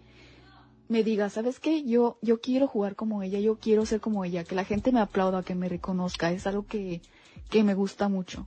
me 0.89 1.03
diga, 1.03 1.29
¿sabes 1.31 1.59
qué? 1.59 1.85
Yo, 1.85 2.19
yo 2.23 2.41
quiero 2.41 2.69
jugar 2.69 2.95
como 2.95 3.25
ella, 3.25 3.41
yo 3.41 3.59
quiero 3.59 3.85
ser 3.87 4.01
como 4.01 4.25
ella, 4.25 4.45
que 4.45 4.55
la 4.55 4.65
gente 4.65 4.93
me 4.93 5.01
aplauda, 5.01 5.43
que 5.43 5.57
me 5.57 5.69
reconozca. 5.69 6.31
Es 6.31 6.47
algo 6.47 6.65
que, 6.65 7.03
que 7.51 7.65
me 7.65 7.75
gusta 7.75 8.09
mucho. 8.09 8.47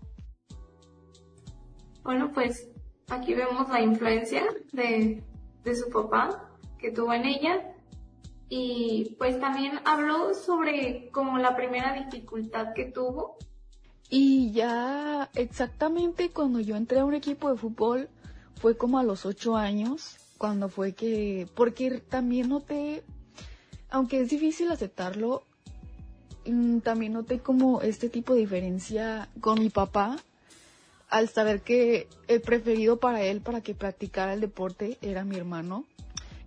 Bueno, 2.03 2.31
pues 2.33 2.69
aquí 3.09 3.33
vemos 3.33 3.69
la 3.69 3.81
influencia 3.81 4.43
de, 4.71 5.23
de 5.63 5.75
su 5.75 5.89
papá 5.89 6.49
que 6.77 6.91
tuvo 6.91 7.13
en 7.13 7.25
ella. 7.25 7.75
Y 8.49 9.15
pues 9.17 9.39
también 9.39 9.79
habló 9.85 10.33
sobre 10.33 11.09
como 11.11 11.37
la 11.37 11.55
primera 11.55 11.93
dificultad 11.93 12.73
que 12.73 12.85
tuvo 12.85 13.37
y 14.13 14.51
ya 14.51 15.29
exactamente 15.35 16.31
cuando 16.31 16.59
yo 16.59 16.75
entré 16.75 16.99
a 16.99 17.05
un 17.05 17.13
equipo 17.13 17.49
de 17.49 17.57
fútbol 17.57 18.09
fue 18.55 18.75
como 18.75 18.99
a 18.99 19.03
los 19.03 19.25
ocho 19.25 19.55
años, 19.55 20.17
cuando 20.37 20.67
fue 20.67 20.93
que, 20.93 21.47
porque 21.55 22.01
también 22.01 22.49
noté, 22.49 23.05
aunque 23.89 24.19
es 24.19 24.29
difícil 24.29 24.69
aceptarlo, 24.69 25.43
mm, 26.45 26.79
también 26.79 27.13
noté 27.13 27.39
como 27.39 27.81
este 27.81 28.09
tipo 28.09 28.33
de 28.33 28.41
diferencia 28.41 29.29
con 29.39 29.59
mi 29.59 29.69
papá, 29.69 30.17
al 31.09 31.27
saber 31.29 31.61
que 31.61 32.07
el 32.27 32.41
preferido 32.41 32.97
para 32.97 33.21
él 33.21 33.41
para 33.41 33.61
que 33.61 33.75
practicara 33.75 34.33
el 34.33 34.41
deporte 34.41 34.97
era 35.01 35.25
mi 35.25 35.35
hermano. 35.35 35.85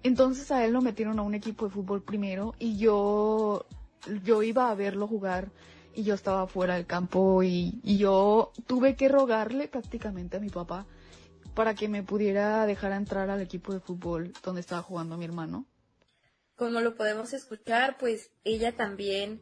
Entonces 0.03 0.51
a 0.51 0.65
él 0.65 0.73
lo 0.73 0.83
metieron 0.83 1.19
a 1.19 1.23
un 1.23 1.35
equipo 1.35 1.67
de 1.67 1.71
fútbol 1.71 2.03
primero 2.03 2.55
y 2.59 2.77
yo, 2.77 3.67
yo 4.23 4.43
iba 4.43 4.71
a 4.71 4.75
verlo 4.75 5.07
jugar 5.07 5.49
y 5.95 6.03
yo 6.03 6.15
estaba 6.15 6.47
fuera 6.47 6.75
del 6.75 6.87
campo 6.87 7.43
y, 7.43 7.81
yo 7.83 8.53
tuve 8.67 8.97
que 8.97 9.09
rogarle 9.09 9.69
prácticamente 9.69 10.37
a 10.37 10.41
mi 10.41 10.51
papá 10.51 10.87
para 11.55 11.75
que 11.75 11.89
me 11.89 12.03
pudiera 12.03 12.67
dejar 12.67 12.93
entrar 12.93 13.31
al 13.31 13.41
equipo 13.41 13.73
de 13.73 13.81
fútbol 13.81 14.33
donde 14.43 14.61
estaba 14.61 14.83
jugando 14.83 15.17
mi 15.17 15.25
hermano. 15.25 15.67
Como 16.57 16.81
lo 16.81 16.97
podemos 16.97 17.33
escuchar, 17.33 17.97
pues 17.99 18.31
ella 18.45 18.77
también 18.77 19.41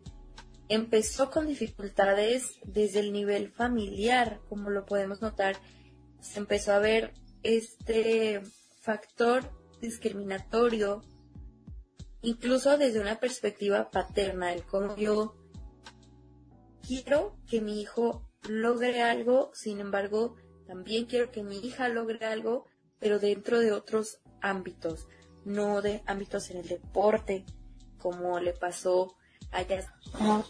empezó 0.69 1.31
con 1.31 1.47
dificultades 1.47 2.59
desde 2.65 3.01
el 3.01 3.13
nivel 3.13 3.51
familiar, 3.51 4.41
como 4.49 4.71
lo 4.71 4.87
podemos 4.87 5.21
notar, 5.21 5.57
se 6.21 6.39
empezó 6.39 6.73
a 6.73 6.79
ver 6.79 7.13
este 7.43 8.43
factor 8.81 9.51
discriminatorio, 9.81 11.03
incluso 12.23 12.79
desde 12.79 13.01
una 13.01 13.19
perspectiva 13.19 13.91
paterna, 13.91 14.53
el 14.53 14.65
cómo 14.65 14.97
yo 14.97 15.37
quiero 16.87 17.37
que 17.49 17.61
mi 17.61 17.81
hijo 17.81 18.29
logre 18.49 19.03
algo, 19.03 19.51
sin 19.55 19.81
embargo, 19.81 20.37
también 20.67 21.07
quiero 21.07 21.31
que 21.31 21.43
mi 21.43 21.59
hija 21.59 21.89
logre 21.89 22.25
algo, 22.25 22.67
pero 22.99 23.19
dentro 23.19 23.59
de 23.59 23.73
otros 23.73 24.21
ámbitos, 24.41 25.09
no 25.45 25.83
de 25.83 26.03
ámbitos 26.07 26.51
en 26.51 26.59
el 26.59 26.69
deporte, 26.69 27.45
como 27.99 28.39
le 28.41 28.53
pasó 28.53 29.17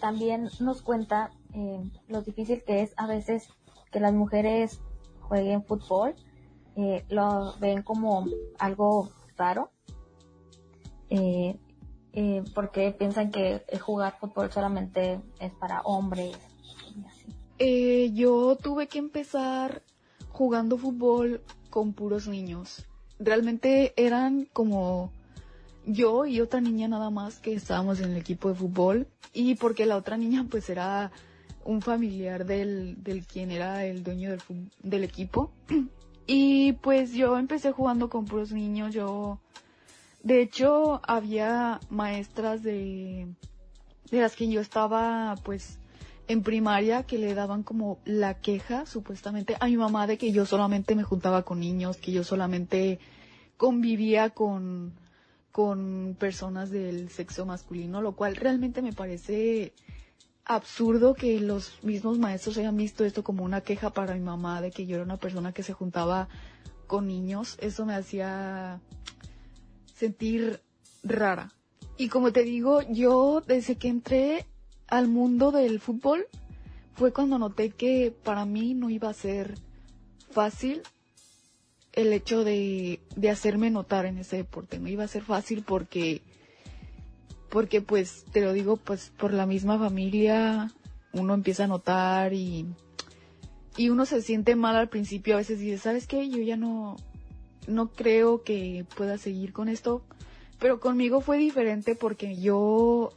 también 0.00 0.48
nos 0.60 0.82
cuenta 0.82 1.30
eh, 1.54 1.82
lo 2.08 2.22
difícil 2.22 2.62
que 2.64 2.82
es 2.82 2.92
a 2.96 3.06
veces 3.06 3.48
que 3.90 4.00
las 4.00 4.12
mujeres 4.12 4.80
jueguen 5.20 5.64
fútbol, 5.64 6.14
eh, 6.76 7.04
lo 7.08 7.54
ven 7.58 7.82
como 7.82 8.26
algo 8.58 9.10
raro. 9.36 9.70
Eh, 11.10 11.58
eh, 12.14 12.42
porque 12.54 12.92
piensan 12.92 13.30
que 13.30 13.64
jugar 13.80 14.18
fútbol 14.18 14.52
solamente 14.52 15.20
es 15.40 15.52
para 15.52 15.80
hombres. 15.82 16.36
Eh, 17.58 18.10
yo 18.12 18.56
tuve 18.56 18.86
que 18.86 18.98
empezar 18.98 19.82
jugando 20.28 20.76
fútbol 20.76 21.42
con 21.70 21.92
puros 21.92 22.28
niños. 22.28 22.86
Realmente 23.18 23.94
eran 23.96 24.48
como 24.52 25.12
yo 25.86 26.26
y 26.26 26.40
otra 26.40 26.60
niña 26.60 26.88
nada 26.88 27.10
más 27.10 27.38
que 27.38 27.54
estábamos 27.54 28.00
en 28.00 28.12
el 28.12 28.16
equipo 28.16 28.48
de 28.48 28.54
fútbol 28.54 29.06
y 29.32 29.54
porque 29.56 29.86
la 29.86 29.96
otra 29.96 30.16
niña 30.16 30.46
pues 30.48 30.70
era 30.70 31.10
un 31.64 31.82
familiar 31.82 32.44
del, 32.44 33.02
del 33.02 33.24
quien 33.26 33.50
era 33.50 33.84
el 33.84 34.02
dueño 34.02 34.30
del, 34.30 34.40
del 34.82 35.04
equipo. 35.04 35.50
Y 36.24 36.74
pues 36.74 37.12
yo 37.12 37.36
empecé 37.36 37.72
jugando 37.72 38.08
con 38.08 38.26
puros 38.26 38.52
niños, 38.52 38.94
yo... 38.94 39.40
De 40.22 40.40
hecho, 40.40 41.00
había 41.02 41.80
maestras 41.90 42.62
de, 42.62 43.26
de 44.08 44.20
las 44.20 44.36
que 44.36 44.48
yo 44.48 44.60
estaba 44.60 45.34
pues 45.42 45.80
en 46.28 46.44
primaria 46.44 47.02
que 47.02 47.18
le 47.18 47.34
daban 47.34 47.64
como 47.64 47.98
la 48.04 48.34
queja 48.34 48.86
supuestamente 48.86 49.56
a 49.58 49.66
mi 49.66 49.76
mamá 49.76 50.06
de 50.06 50.18
que 50.18 50.30
yo 50.30 50.46
solamente 50.46 50.94
me 50.94 51.02
juntaba 51.02 51.42
con 51.42 51.58
niños, 51.58 51.96
que 51.96 52.12
yo 52.12 52.22
solamente 52.22 53.00
convivía 53.56 54.30
con, 54.30 54.92
con 55.52 56.16
personas 56.18 56.70
del 56.70 57.10
sexo 57.10 57.44
masculino, 57.44 58.00
lo 58.00 58.12
cual 58.16 58.36
realmente 58.36 58.80
me 58.80 58.94
parece 58.94 59.74
absurdo 60.44 61.14
que 61.14 61.40
los 61.40 61.84
mismos 61.84 62.18
maestros 62.18 62.58
hayan 62.58 62.76
visto 62.76 63.04
esto 63.04 63.22
como 63.22 63.44
una 63.44 63.60
queja 63.60 63.90
para 63.90 64.14
mi 64.14 64.20
mamá 64.20 64.60
de 64.60 64.70
que 64.70 64.86
yo 64.86 64.96
era 64.96 65.04
una 65.04 65.18
persona 65.18 65.52
que 65.52 65.62
se 65.62 65.74
juntaba 65.74 66.28
con 66.86 67.06
niños. 67.06 67.56
Eso 67.60 67.86
me 67.86 67.94
hacía 67.94 68.80
sentir 69.94 70.60
rara. 71.04 71.52
Y 71.96 72.08
como 72.08 72.32
te 72.32 72.42
digo, 72.42 72.80
yo 72.82 73.42
desde 73.46 73.76
que 73.76 73.88
entré 73.88 74.46
al 74.88 75.06
mundo 75.06 75.52
del 75.52 75.80
fútbol 75.80 76.26
fue 76.94 77.12
cuando 77.12 77.38
noté 77.38 77.70
que 77.70 78.14
para 78.24 78.44
mí 78.46 78.74
no 78.74 78.90
iba 78.90 79.10
a 79.10 79.14
ser 79.14 79.54
fácil 80.30 80.82
el 81.92 82.12
hecho 82.12 82.44
de, 82.44 83.00
de 83.16 83.30
hacerme 83.30 83.70
notar 83.70 84.06
en 84.06 84.18
ese 84.18 84.36
deporte. 84.36 84.78
No 84.78 84.88
iba 84.88 85.04
a 85.04 85.08
ser 85.08 85.22
fácil 85.22 85.62
porque 85.62 86.22
porque 87.50 87.82
pues 87.82 88.24
te 88.32 88.40
lo 88.40 88.54
digo 88.54 88.78
pues 88.78 89.12
por 89.18 89.34
la 89.34 89.44
misma 89.44 89.78
familia 89.78 90.72
uno 91.12 91.34
empieza 91.34 91.64
a 91.64 91.66
notar 91.66 92.32
y 92.32 92.66
y 93.76 93.90
uno 93.90 94.06
se 94.06 94.22
siente 94.22 94.56
mal 94.56 94.76
al 94.76 94.88
principio. 94.88 95.34
A 95.34 95.38
veces 95.38 95.58
dice 95.58 95.78
sabes 95.78 96.06
qué 96.06 96.28
yo 96.28 96.38
ya 96.38 96.56
no 96.56 96.96
no 97.66 97.92
creo 97.92 98.42
que 98.42 98.86
pueda 98.96 99.18
seguir 99.18 99.52
con 99.52 99.68
esto. 99.68 100.02
Pero 100.58 100.80
conmigo 100.80 101.20
fue 101.20 101.38
diferente 101.38 101.94
porque 101.94 102.36
yo 102.36 103.12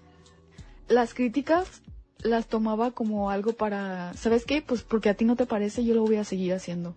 las 0.87 1.13
críticas 1.13 1.81
las 2.19 2.47
tomaba 2.47 2.91
como 2.91 3.29
algo 3.29 3.53
para 3.53 4.13
sabes 4.15 4.45
qué 4.45 4.61
pues 4.61 4.81
porque 4.81 5.09
a 5.09 5.13
ti 5.13 5.25
no 5.25 5.35
te 5.35 5.45
parece 5.45 5.85
yo 5.85 5.93
lo 5.93 6.01
voy 6.01 6.15
a 6.15 6.23
seguir 6.23 6.53
haciendo 6.53 6.95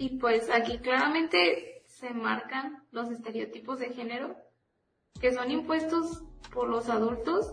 y 0.00 0.16
pues 0.16 0.48
aquí 0.48 0.78
claramente 0.78 1.82
se 1.86 2.14
marcan 2.14 2.82
los 2.90 3.10
estereotipos 3.10 3.78
de 3.80 3.90
género 3.90 4.34
que 5.20 5.30
son 5.30 5.50
impuestos 5.50 6.22
por 6.54 6.70
los 6.70 6.88
adultos 6.88 7.52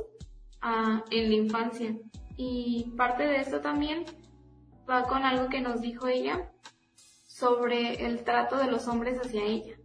ah, 0.61 1.03
en 1.11 1.29
la 1.29 1.35
infancia. 1.35 1.97
Y 2.37 2.93
parte 2.95 3.23
de 3.23 3.41
esto 3.41 3.59
también 3.59 4.05
va 4.89 5.03
con 5.03 5.23
algo 5.23 5.49
que 5.49 5.59
nos 5.59 5.81
dijo 5.81 6.07
ella 6.07 6.49
sobre 7.27 8.05
el 8.05 8.23
trato 8.23 8.55
de 8.55 8.71
los 8.71 8.87
hombres 8.87 9.19
hacia 9.19 9.43
ella. 9.43 9.75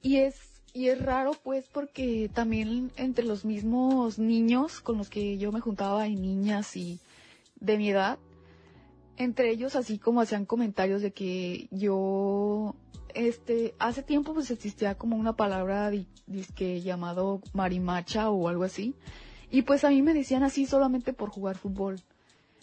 Y 0.00 0.18
es 0.18 0.62
y 0.72 0.90
es 0.90 1.02
raro 1.02 1.32
pues 1.42 1.66
porque 1.66 2.30
también 2.32 2.92
entre 2.94 3.24
los 3.24 3.44
mismos 3.44 4.20
niños 4.20 4.80
con 4.80 4.98
los 4.98 5.10
que 5.10 5.36
yo 5.36 5.50
me 5.50 5.58
juntaba 5.58 6.06
y 6.06 6.14
niñas 6.14 6.76
y 6.76 7.00
de 7.58 7.76
mi 7.76 7.90
edad 7.90 8.20
entre 9.18 9.50
ellos 9.50 9.76
así 9.76 9.98
como 9.98 10.20
hacían 10.20 10.46
comentarios 10.46 11.02
de 11.02 11.12
que 11.12 11.68
yo 11.70 12.76
este, 13.14 13.74
hace 13.78 14.02
tiempo 14.02 14.32
pues 14.32 14.50
existía 14.50 14.96
como 14.96 15.16
una 15.16 15.34
palabra 15.34 15.90
disque 16.26 16.80
llamado 16.80 17.42
marimacha 17.52 18.30
o 18.30 18.48
algo 18.48 18.64
así. 18.64 18.94
Y 19.50 19.62
pues 19.62 19.84
a 19.84 19.90
mí 19.90 20.02
me 20.02 20.14
decían 20.14 20.44
así 20.44 20.66
solamente 20.66 21.12
por 21.12 21.30
jugar 21.30 21.56
fútbol. 21.56 22.00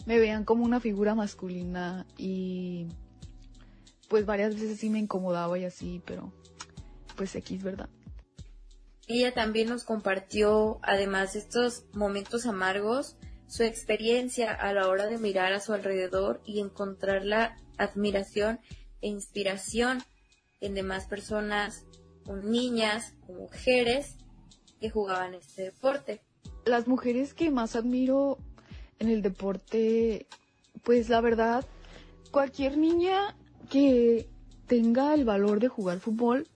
Me 0.06 0.18
veían 0.18 0.44
como 0.44 0.64
una 0.64 0.80
figura 0.80 1.14
masculina 1.14 2.06
y 2.16 2.86
pues 4.08 4.24
varias 4.24 4.54
veces 4.54 4.78
sí 4.78 4.88
me 4.88 4.98
incomodaba 4.98 5.58
y 5.58 5.64
así, 5.64 6.00
pero 6.06 6.32
pues 7.16 7.34
X, 7.34 7.62
¿verdad? 7.62 7.88
Ella 9.08 9.32
también 9.34 9.68
nos 9.68 9.84
compartió, 9.84 10.78
además 10.82 11.34
de 11.34 11.40
estos 11.40 11.84
momentos 11.92 12.46
amargos, 12.46 13.16
su 13.46 13.62
experiencia 13.62 14.52
a 14.52 14.72
la 14.72 14.88
hora 14.88 15.06
de 15.06 15.18
mirar 15.18 15.52
a 15.52 15.60
su 15.60 15.72
alrededor 15.72 16.40
y 16.44 16.60
encontrar 16.60 17.24
la 17.24 17.56
admiración 17.78 18.60
e 19.00 19.08
inspiración 19.08 20.02
en 20.60 20.74
demás 20.74 21.06
personas, 21.06 21.84
niñas 22.42 23.14
mujeres 23.28 24.16
que 24.80 24.90
jugaban 24.90 25.34
este 25.34 25.62
deporte. 25.62 26.20
Las 26.64 26.88
mujeres 26.88 27.34
que 27.34 27.50
más 27.50 27.76
admiro 27.76 28.38
en 28.98 29.08
el 29.08 29.22
deporte, 29.22 30.26
pues 30.82 31.08
la 31.08 31.20
verdad, 31.20 31.64
cualquier 32.30 32.76
niña 32.78 33.36
que 33.70 34.28
tenga 34.66 35.14
el 35.14 35.24
valor 35.24 35.60
de 35.60 35.68
jugar 35.68 36.00
fútbol 36.00 36.46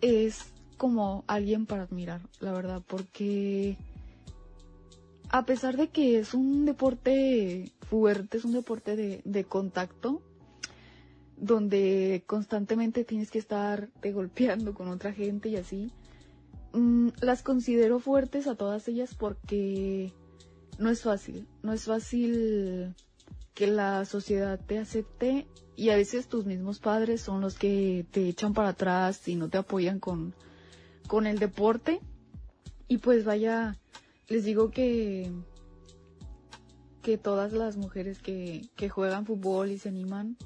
es 0.00 0.52
como 0.76 1.24
alguien 1.26 1.66
para 1.66 1.82
admirar, 1.82 2.22
la 2.40 2.52
verdad, 2.52 2.82
porque 2.86 3.76
a 5.30 5.44
pesar 5.46 5.76
de 5.76 5.88
que 5.88 6.18
es 6.18 6.34
un 6.34 6.64
deporte 6.64 7.70
fuerte, 7.82 8.38
es 8.38 8.44
un 8.44 8.52
deporte 8.52 8.96
de, 8.96 9.22
de 9.24 9.44
contacto, 9.44 10.22
donde 11.36 12.24
constantemente 12.26 13.04
tienes 13.04 13.30
que 13.30 13.38
estar 13.38 13.88
te 14.00 14.12
golpeando 14.12 14.74
con 14.74 14.88
otra 14.88 15.12
gente 15.12 15.48
y 15.48 15.56
así. 15.56 15.92
Mm, 16.72 17.08
las 17.20 17.42
considero 17.42 18.00
fuertes 18.00 18.46
a 18.46 18.56
todas 18.56 18.86
ellas 18.88 19.14
porque 19.14 20.12
no 20.78 20.90
es 20.90 21.02
fácil, 21.02 21.46
no 21.62 21.72
es 21.72 21.84
fácil 21.84 22.94
que 23.54 23.66
la 23.66 24.04
sociedad 24.04 24.58
te 24.64 24.78
acepte 24.78 25.46
y 25.76 25.90
a 25.90 25.96
veces 25.96 26.28
tus 26.28 26.44
mismos 26.44 26.78
padres 26.78 27.20
son 27.20 27.40
los 27.40 27.54
que 27.54 28.04
te 28.10 28.28
echan 28.28 28.52
para 28.52 28.70
atrás 28.70 29.26
y 29.28 29.36
no 29.36 29.48
te 29.48 29.58
apoyan 29.58 30.00
con, 30.00 30.34
con 31.06 31.26
el 31.26 31.38
deporte. 31.38 32.00
Y 32.88 32.98
pues 32.98 33.24
vaya, 33.24 33.76
les 34.30 34.44
digo 34.44 34.70
que, 34.70 35.30
que 37.02 37.18
todas 37.18 37.52
las 37.52 37.76
mujeres 37.76 38.20
que, 38.20 38.62
que 38.76 38.88
juegan 38.88 39.26
fútbol 39.26 39.72
y 39.72 39.78
se 39.78 39.88
animan, 39.88 40.36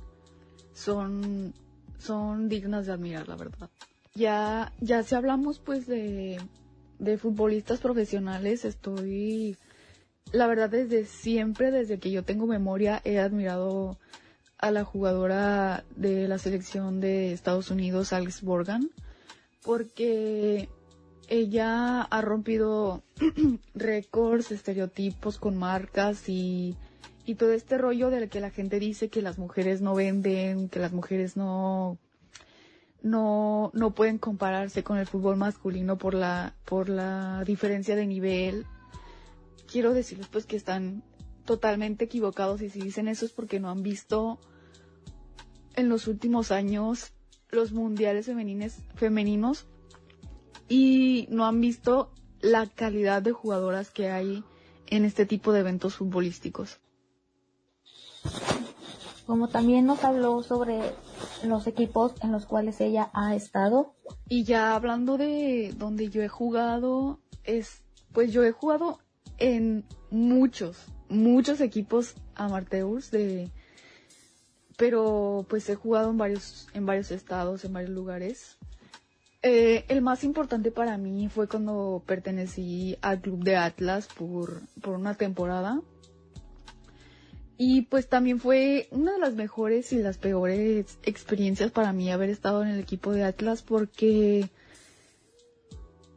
son, 0.72 1.54
son 1.98 2.48
dignas 2.48 2.86
de 2.86 2.92
admirar, 2.92 3.28
la 3.28 3.36
verdad. 3.36 3.70
Ya, 4.14 4.72
ya 4.80 5.02
si 5.02 5.14
hablamos 5.14 5.58
pues 5.58 5.86
de, 5.86 6.40
de 6.98 7.18
futbolistas 7.18 7.80
profesionales, 7.80 8.64
estoy, 8.64 9.56
la 10.32 10.46
verdad 10.46 10.70
desde 10.70 11.04
siempre, 11.04 11.70
desde 11.70 11.98
que 11.98 12.10
yo 12.10 12.22
tengo 12.22 12.46
memoria, 12.46 13.02
he 13.04 13.18
admirado 13.18 13.98
a 14.56 14.70
la 14.70 14.84
jugadora 14.84 15.84
de 15.94 16.26
la 16.26 16.38
selección 16.38 17.00
de 17.00 17.34
Estados 17.34 17.70
Unidos, 17.70 18.14
Alex 18.14 18.42
Morgan, 18.44 18.88
porque 19.62 20.70
ella 21.28 22.02
ha 22.02 22.20
rompido 22.22 23.02
récords, 23.74 24.52
estereotipos 24.52 25.38
con 25.38 25.56
marcas 25.56 26.28
y 26.28 26.76
y 27.26 27.36
todo 27.36 27.52
este 27.52 27.78
rollo 27.78 28.10
del 28.10 28.28
que 28.28 28.40
la 28.40 28.50
gente 28.50 28.78
dice 28.78 29.08
que 29.08 29.22
las 29.22 29.38
mujeres 29.38 29.80
no 29.80 29.94
venden, 29.94 30.68
que 30.68 30.78
las 30.78 30.92
mujeres 30.92 31.36
no 31.36 31.98
no 33.02 33.70
no 33.74 33.94
pueden 33.94 34.18
compararse 34.18 34.82
con 34.82 34.98
el 34.98 35.06
fútbol 35.06 35.36
masculino 35.36 35.96
por 35.96 36.14
la 36.14 36.54
por 36.64 36.88
la 36.88 37.42
diferencia 37.44 37.96
de 37.96 38.06
nivel. 38.06 38.66
Quiero 39.70 39.94
decirles 39.94 40.28
pues 40.28 40.46
que 40.46 40.56
están 40.56 41.02
totalmente 41.44 42.04
equivocados 42.04 42.62
y 42.62 42.70
si 42.70 42.80
dicen 42.80 43.08
eso 43.08 43.24
es 43.24 43.32
porque 43.32 43.60
no 43.60 43.70
han 43.70 43.82
visto 43.82 44.38
en 45.76 45.88
los 45.88 46.06
últimos 46.06 46.52
años 46.52 47.12
los 47.50 47.72
mundiales 47.72 48.26
femenines, 48.26 48.82
femeninos 48.94 49.66
y 50.68 51.26
no 51.30 51.44
han 51.46 51.60
visto 51.60 52.10
la 52.40 52.66
calidad 52.66 53.22
de 53.22 53.32
jugadoras 53.32 53.90
que 53.90 54.10
hay 54.10 54.44
en 54.86 55.04
este 55.04 55.26
tipo 55.26 55.52
de 55.52 55.60
eventos 55.60 55.96
futbolísticos 55.96 56.78
como 59.26 59.48
también 59.48 59.86
nos 59.86 60.04
habló 60.04 60.42
sobre 60.42 60.80
los 61.44 61.66
equipos 61.66 62.12
en 62.22 62.32
los 62.32 62.46
cuales 62.46 62.80
ella 62.80 63.10
ha 63.12 63.34
estado. 63.34 63.94
Y 64.28 64.44
ya 64.44 64.74
hablando 64.74 65.16
de 65.16 65.74
donde 65.76 66.10
yo 66.10 66.22
he 66.22 66.28
jugado, 66.28 67.20
es, 67.42 67.82
pues 68.12 68.32
yo 68.32 68.44
he 68.44 68.52
jugado 68.52 68.98
en 69.38 69.84
muchos, 70.10 70.86
muchos 71.08 71.60
equipos 71.60 72.14
amateurs 72.34 73.10
de, 73.10 73.50
pero 74.76 75.46
pues 75.48 75.68
he 75.68 75.74
jugado 75.74 76.10
en 76.10 76.18
varios, 76.18 76.68
en 76.74 76.84
varios 76.84 77.10
estados, 77.10 77.64
en 77.64 77.72
varios 77.72 77.92
lugares. 77.92 78.58
Eh, 79.46 79.84
el 79.88 80.00
más 80.00 80.24
importante 80.24 80.70
para 80.70 80.96
mí 80.96 81.28
fue 81.28 81.48
cuando 81.48 82.02
pertenecí 82.06 82.96
al 83.02 83.20
club 83.20 83.44
de 83.44 83.56
Atlas 83.56 84.08
por, 84.08 84.62
por 84.80 84.94
una 84.94 85.16
temporada. 85.16 85.82
Y 87.58 87.82
pues 87.82 88.08
también 88.08 88.40
fue 88.40 88.88
una 88.90 89.12
de 89.12 89.18
las 89.18 89.34
mejores 89.34 89.92
y 89.92 89.98
las 89.98 90.16
peores 90.16 90.98
experiencias 91.02 91.70
para 91.70 91.92
mí 91.92 92.10
haber 92.10 92.30
estado 92.30 92.62
en 92.62 92.70
el 92.70 92.80
equipo 92.80 93.12
de 93.12 93.24
Atlas 93.24 93.60
porque 93.60 94.48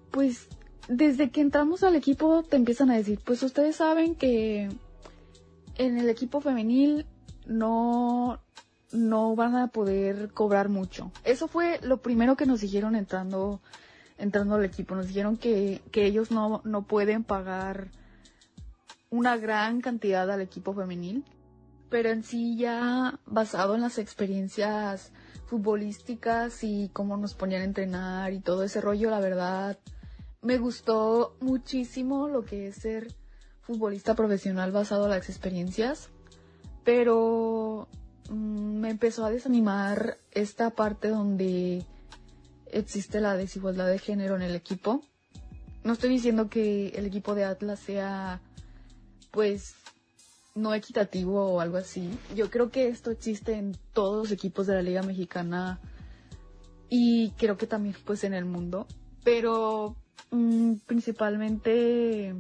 pues 0.09 0.47
desde 0.87 1.29
que 1.29 1.41
entramos 1.41 1.83
al 1.83 1.97
equipo 1.97 2.43
te 2.43 2.55
empiezan 2.55 2.91
a 2.91 2.95
decir, 2.95 3.19
pues 3.25 3.43
ustedes 3.43 3.75
saben 3.75 4.15
que 4.15 4.69
en 5.75 5.97
el 5.97 6.09
equipo 6.09 6.39
femenil 6.39 7.05
no, 7.45 8.39
no 8.91 9.35
van 9.35 9.55
a 9.55 9.67
poder 9.67 10.31
cobrar 10.33 10.69
mucho. 10.69 11.11
Eso 11.23 11.47
fue 11.47 11.79
lo 11.81 11.97
primero 11.97 12.35
que 12.35 12.45
nos 12.45 12.61
dijeron 12.61 12.95
entrando, 12.95 13.61
entrando 14.17 14.55
al 14.55 14.65
equipo. 14.65 14.95
Nos 14.95 15.07
dijeron 15.07 15.37
que, 15.37 15.81
que 15.91 16.05
ellos 16.05 16.31
no, 16.31 16.61
no 16.63 16.83
pueden 16.83 17.23
pagar 17.23 17.89
una 19.09 19.37
gran 19.37 19.81
cantidad 19.81 20.29
al 20.29 20.41
equipo 20.41 20.73
femenil. 20.73 21.25
Pero 21.89 22.09
en 22.09 22.23
sí 22.23 22.57
ya 22.57 23.19
basado 23.25 23.75
en 23.75 23.81
las 23.81 23.97
experiencias 23.97 25.11
futbolísticas 25.45 26.63
y 26.63 26.89
cómo 26.91 27.15
nos 27.15 27.33
ponían 27.33 27.61
a 27.61 27.65
entrenar 27.65 28.33
y 28.33 28.41
todo 28.41 28.63
ese 28.63 28.81
rollo, 28.81 29.09
la 29.09 29.21
verdad, 29.21 29.77
me 30.41 30.57
gustó 30.57 31.35
muchísimo 31.39 32.27
lo 32.27 32.43
que 32.43 32.67
es 32.67 32.75
ser 32.75 33.07
futbolista 33.61 34.15
profesional 34.15 34.71
basado 34.71 35.05
en 35.05 35.11
las 35.11 35.29
experiencias, 35.29 36.09
pero 36.83 37.87
me 38.29 38.89
empezó 38.89 39.25
a 39.25 39.31
desanimar 39.31 40.17
esta 40.31 40.71
parte 40.71 41.09
donde 41.09 41.85
existe 42.71 43.21
la 43.21 43.35
desigualdad 43.35 43.87
de 43.87 43.99
género 43.99 44.35
en 44.35 44.41
el 44.41 44.55
equipo. 44.55 45.01
No 45.83 45.93
estoy 45.93 46.09
diciendo 46.09 46.49
que 46.49 46.89
el 46.89 47.05
equipo 47.05 47.35
de 47.35 47.45
Atlas 47.45 47.79
sea 47.79 48.41
pues 49.31 49.75
no 50.55 50.73
equitativo 50.73 51.53
o 51.53 51.61
algo 51.61 51.77
así. 51.77 52.09
Yo 52.35 52.49
creo 52.49 52.71
que 52.71 52.87
esto 52.87 53.11
existe 53.11 53.53
en 53.53 53.77
todos 53.93 54.17
los 54.17 54.31
equipos 54.31 54.67
de 54.67 54.75
la 54.75 54.81
Liga 54.81 55.03
Mexicana 55.03 55.79
y 56.89 57.31
creo 57.31 57.57
que 57.57 57.67
también 57.67 57.95
pues 58.05 58.23
en 58.23 58.33
el 58.33 58.45
mundo. 58.45 58.87
Pero 59.23 59.95
mm, 60.31 60.75
principalmente 60.85 62.35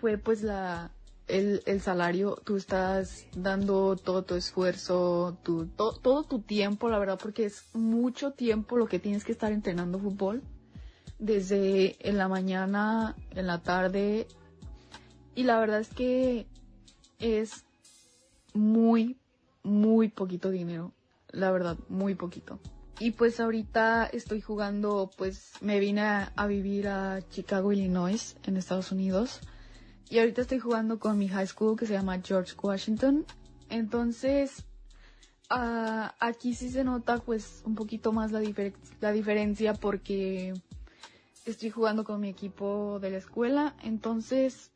fue 0.00 0.18
pues 0.18 0.42
la 0.42 0.92
el, 1.28 1.62
el, 1.66 1.80
salario, 1.80 2.40
tú 2.44 2.56
estás 2.56 3.26
dando 3.34 3.96
todo 3.96 4.22
tu 4.22 4.34
esfuerzo, 4.34 5.36
tu, 5.42 5.66
todo 5.66 6.22
tu 6.24 6.40
tiempo, 6.40 6.88
la 6.88 6.98
verdad, 6.98 7.18
porque 7.20 7.44
es 7.44 7.64
mucho 7.74 8.32
tiempo 8.32 8.76
lo 8.76 8.86
que 8.86 8.98
tienes 8.98 9.24
que 9.24 9.32
estar 9.32 9.52
entrenando 9.52 9.98
fútbol. 9.98 10.42
Desde 11.18 11.96
en 12.06 12.18
la 12.18 12.28
mañana, 12.28 13.16
en 13.30 13.46
la 13.46 13.62
tarde. 13.62 14.26
Y 15.34 15.44
la 15.44 15.58
verdad 15.58 15.80
es 15.80 15.88
que 15.88 16.46
es 17.18 17.64
muy, 18.52 19.16
muy 19.62 20.08
poquito 20.08 20.50
dinero. 20.50 20.92
La 21.30 21.50
verdad, 21.50 21.76
muy 21.88 22.14
poquito. 22.14 22.58
Y 22.98 23.10
pues 23.10 23.40
ahorita 23.40 24.06
estoy 24.06 24.40
jugando, 24.40 25.10
pues 25.16 25.52
me 25.60 25.80
vine 25.80 26.02
a, 26.02 26.32
a 26.36 26.46
vivir 26.46 26.88
a 26.88 27.20
Chicago, 27.30 27.72
Illinois, 27.72 28.36
en 28.44 28.56
Estados 28.56 28.92
Unidos. 28.92 29.40
Y 30.08 30.18
ahorita 30.18 30.42
estoy 30.42 30.58
jugando 30.58 30.98
con 30.98 31.18
mi 31.18 31.28
high 31.28 31.46
school 31.46 31.76
que 31.76 31.86
se 31.86 31.94
llama 31.94 32.20
George 32.22 32.54
Washington. 32.60 33.24
Entonces, 33.68 34.64
uh, 35.50 36.08
aquí 36.20 36.54
sí 36.54 36.70
se 36.70 36.84
nota 36.84 37.18
pues 37.18 37.62
un 37.64 37.74
poquito 37.74 38.12
más 38.12 38.30
la, 38.32 38.40
la 39.00 39.12
diferencia 39.12 39.74
porque 39.74 40.54
estoy 41.44 41.70
jugando 41.70 42.04
con 42.04 42.20
mi 42.20 42.28
equipo 42.28 42.98
de 43.00 43.10
la 43.10 43.18
escuela. 43.18 43.74
Entonces, 43.82 44.70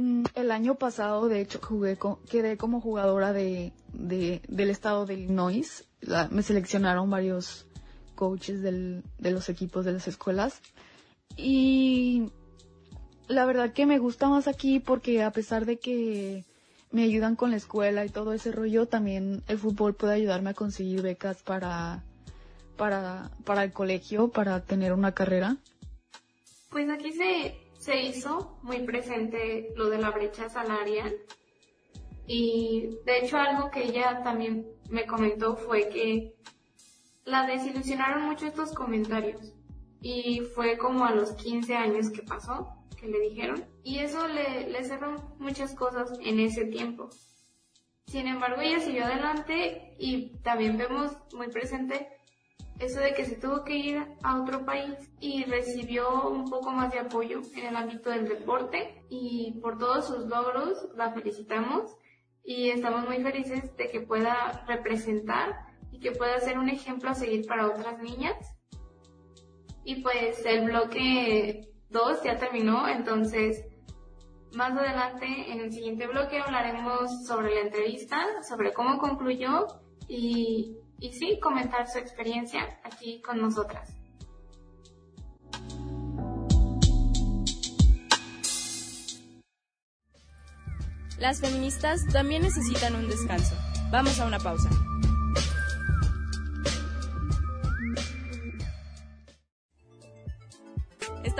Mm, 0.00 0.24
el 0.34 0.50
año 0.50 0.76
pasado, 0.76 1.28
de 1.28 1.42
hecho, 1.42 1.60
jugué 1.62 1.98
quedé 2.30 2.56
como 2.56 2.80
jugadora 2.80 3.34
de, 3.34 3.72
del 3.92 4.70
estado 4.70 5.04
de 5.04 5.14
Illinois. 5.14 5.84
me 6.30 6.42
seleccionaron 6.42 7.10
varios 7.10 7.66
coaches 8.14 8.62
de 8.62 9.30
los 9.30 9.50
equipos 9.50 9.84
de 9.84 9.92
las 9.92 10.08
escuelas. 10.08 10.62
Y 11.36 12.30
la 13.30 13.44
verdad 13.46 13.72
que 13.72 13.86
me 13.86 13.98
gusta 13.98 14.28
más 14.28 14.48
aquí 14.48 14.80
porque 14.80 15.22
a 15.22 15.30
pesar 15.30 15.64
de 15.64 15.78
que 15.78 16.44
me 16.90 17.04
ayudan 17.04 17.36
con 17.36 17.52
la 17.52 17.56
escuela 17.56 18.04
y 18.04 18.08
todo 18.08 18.32
ese 18.32 18.50
rollo, 18.50 18.86
también 18.86 19.44
el 19.46 19.56
fútbol 19.56 19.94
puede 19.94 20.14
ayudarme 20.14 20.50
a 20.50 20.54
conseguir 20.54 21.02
becas 21.02 21.40
para, 21.42 22.02
para, 22.76 23.30
para 23.44 23.62
el 23.62 23.72
colegio, 23.72 24.28
para 24.28 24.64
tener 24.64 24.92
una 24.92 25.12
carrera. 25.12 25.56
Pues 26.70 26.90
aquí 26.90 27.12
se, 27.12 27.54
se 27.78 28.02
hizo 28.02 28.58
muy 28.62 28.80
presente 28.80 29.72
lo 29.76 29.88
de 29.88 29.98
la 29.98 30.10
brecha 30.10 30.48
salarial 30.48 31.14
y 32.26 32.98
de 33.06 33.18
hecho 33.18 33.36
algo 33.36 33.70
que 33.70 33.84
ella 33.84 34.22
también 34.24 34.66
me 34.88 35.06
comentó 35.06 35.54
fue 35.54 35.88
que 35.88 36.34
la 37.24 37.46
desilusionaron 37.46 38.24
mucho 38.24 38.46
estos 38.46 38.72
comentarios 38.72 39.54
y 40.00 40.40
fue 40.54 40.78
como 40.78 41.04
a 41.04 41.14
los 41.14 41.32
15 41.32 41.74
años 41.74 42.10
que 42.10 42.22
pasó 42.22 42.76
que 42.98 43.06
le 43.06 43.20
dijeron 43.20 43.64
y 43.82 43.98
eso 44.00 44.26
le, 44.28 44.68
le 44.68 44.84
cerró 44.84 45.34
muchas 45.38 45.74
cosas 45.74 46.10
en 46.20 46.38
ese 46.40 46.66
tiempo. 46.66 47.08
Sin 48.06 48.26
embargo, 48.26 48.60
ella 48.60 48.80
siguió 48.80 49.04
adelante 49.04 49.94
y 49.98 50.36
también 50.42 50.76
vemos 50.76 51.12
muy 51.32 51.48
presente 51.48 52.08
eso 52.80 52.98
de 53.00 53.12
que 53.12 53.26
se 53.26 53.36
tuvo 53.36 53.62
que 53.62 53.76
ir 53.76 54.02
a 54.22 54.40
otro 54.40 54.64
país 54.64 54.96
y 55.20 55.44
recibió 55.44 56.28
un 56.30 56.48
poco 56.48 56.72
más 56.72 56.90
de 56.90 56.98
apoyo 56.98 57.42
en 57.54 57.66
el 57.66 57.76
ámbito 57.76 58.10
del 58.10 58.26
deporte 58.26 59.04
y 59.10 59.60
por 59.60 59.78
todos 59.78 60.06
sus 60.06 60.26
logros 60.26 60.88
la 60.96 61.12
felicitamos 61.12 61.94
y 62.42 62.70
estamos 62.70 63.06
muy 63.06 63.22
felices 63.22 63.76
de 63.76 63.90
que 63.90 64.00
pueda 64.00 64.64
representar 64.66 65.66
y 65.92 66.00
que 66.00 66.12
pueda 66.12 66.40
ser 66.40 66.58
un 66.58 66.70
ejemplo 66.70 67.10
a 67.10 67.14
seguir 67.14 67.46
para 67.46 67.66
otras 67.66 67.98
niñas. 68.00 68.34
Y 69.84 70.02
pues 70.02 70.44
el 70.44 70.66
bloque 70.66 71.72
2 71.88 72.22
ya 72.22 72.36
terminó, 72.36 72.88
entonces 72.88 73.64
más 74.54 74.76
adelante 74.76 75.26
en 75.52 75.60
el 75.60 75.72
siguiente 75.72 76.06
bloque 76.06 76.38
hablaremos 76.40 77.24
sobre 77.26 77.54
la 77.54 77.60
entrevista, 77.60 78.24
sobre 78.48 78.72
cómo 78.72 78.98
concluyó 78.98 79.66
y 80.08 80.76
y 81.00 81.12
sí 81.12 81.40
comentar 81.40 81.88
su 81.88 81.98
experiencia 81.98 82.78
aquí 82.84 83.20
con 83.22 83.40
nosotras. 83.40 83.90
Las 91.18 91.40
feministas 91.40 92.06
también 92.12 92.42
necesitan 92.42 92.94
un 92.94 93.08
descanso. 93.08 93.54
Vamos 93.90 94.18
a 94.20 94.26
una 94.26 94.38
pausa. 94.38 94.70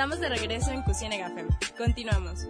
Estamos 0.01 0.21
de 0.21 0.31
regreso 0.31 0.71
en 0.71 0.81
Cusine 0.81 1.19
Gafem. 1.19 1.47
Continuamos. 1.77 2.47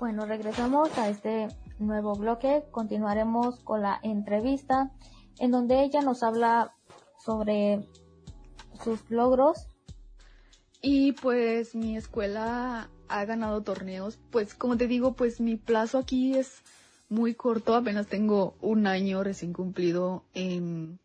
Bueno, 0.00 0.26
regresamos 0.26 0.98
a 0.98 1.08
este 1.08 1.46
nuevo 1.78 2.16
bloque. 2.16 2.64
Continuaremos 2.72 3.60
con 3.60 3.82
la 3.82 4.00
entrevista 4.02 4.90
en 5.38 5.52
donde 5.52 5.84
ella 5.84 6.02
nos 6.02 6.24
habla 6.24 6.74
sobre 7.24 7.88
sus 8.82 9.08
logros. 9.08 9.68
Y 10.82 11.12
pues 11.12 11.76
mi 11.76 11.96
escuela 11.96 12.90
ha 13.06 13.24
ganado 13.24 13.62
torneos. 13.62 14.18
Pues 14.32 14.52
como 14.52 14.76
te 14.76 14.88
digo, 14.88 15.12
pues 15.12 15.40
mi 15.40 15.54
plazo 15.54 15.98
aquí 15.98 16.36
es 16.36 16.64
muy 17.10 17.34
corto. 17.34 17.74
Apenas 17.74 18.06
tengo 18.06 18.54
un 18.62 18.86
año 18.86 19.22
recién 19.22 19.52
cumplido 19.52 20.24
en... 20.32 20.98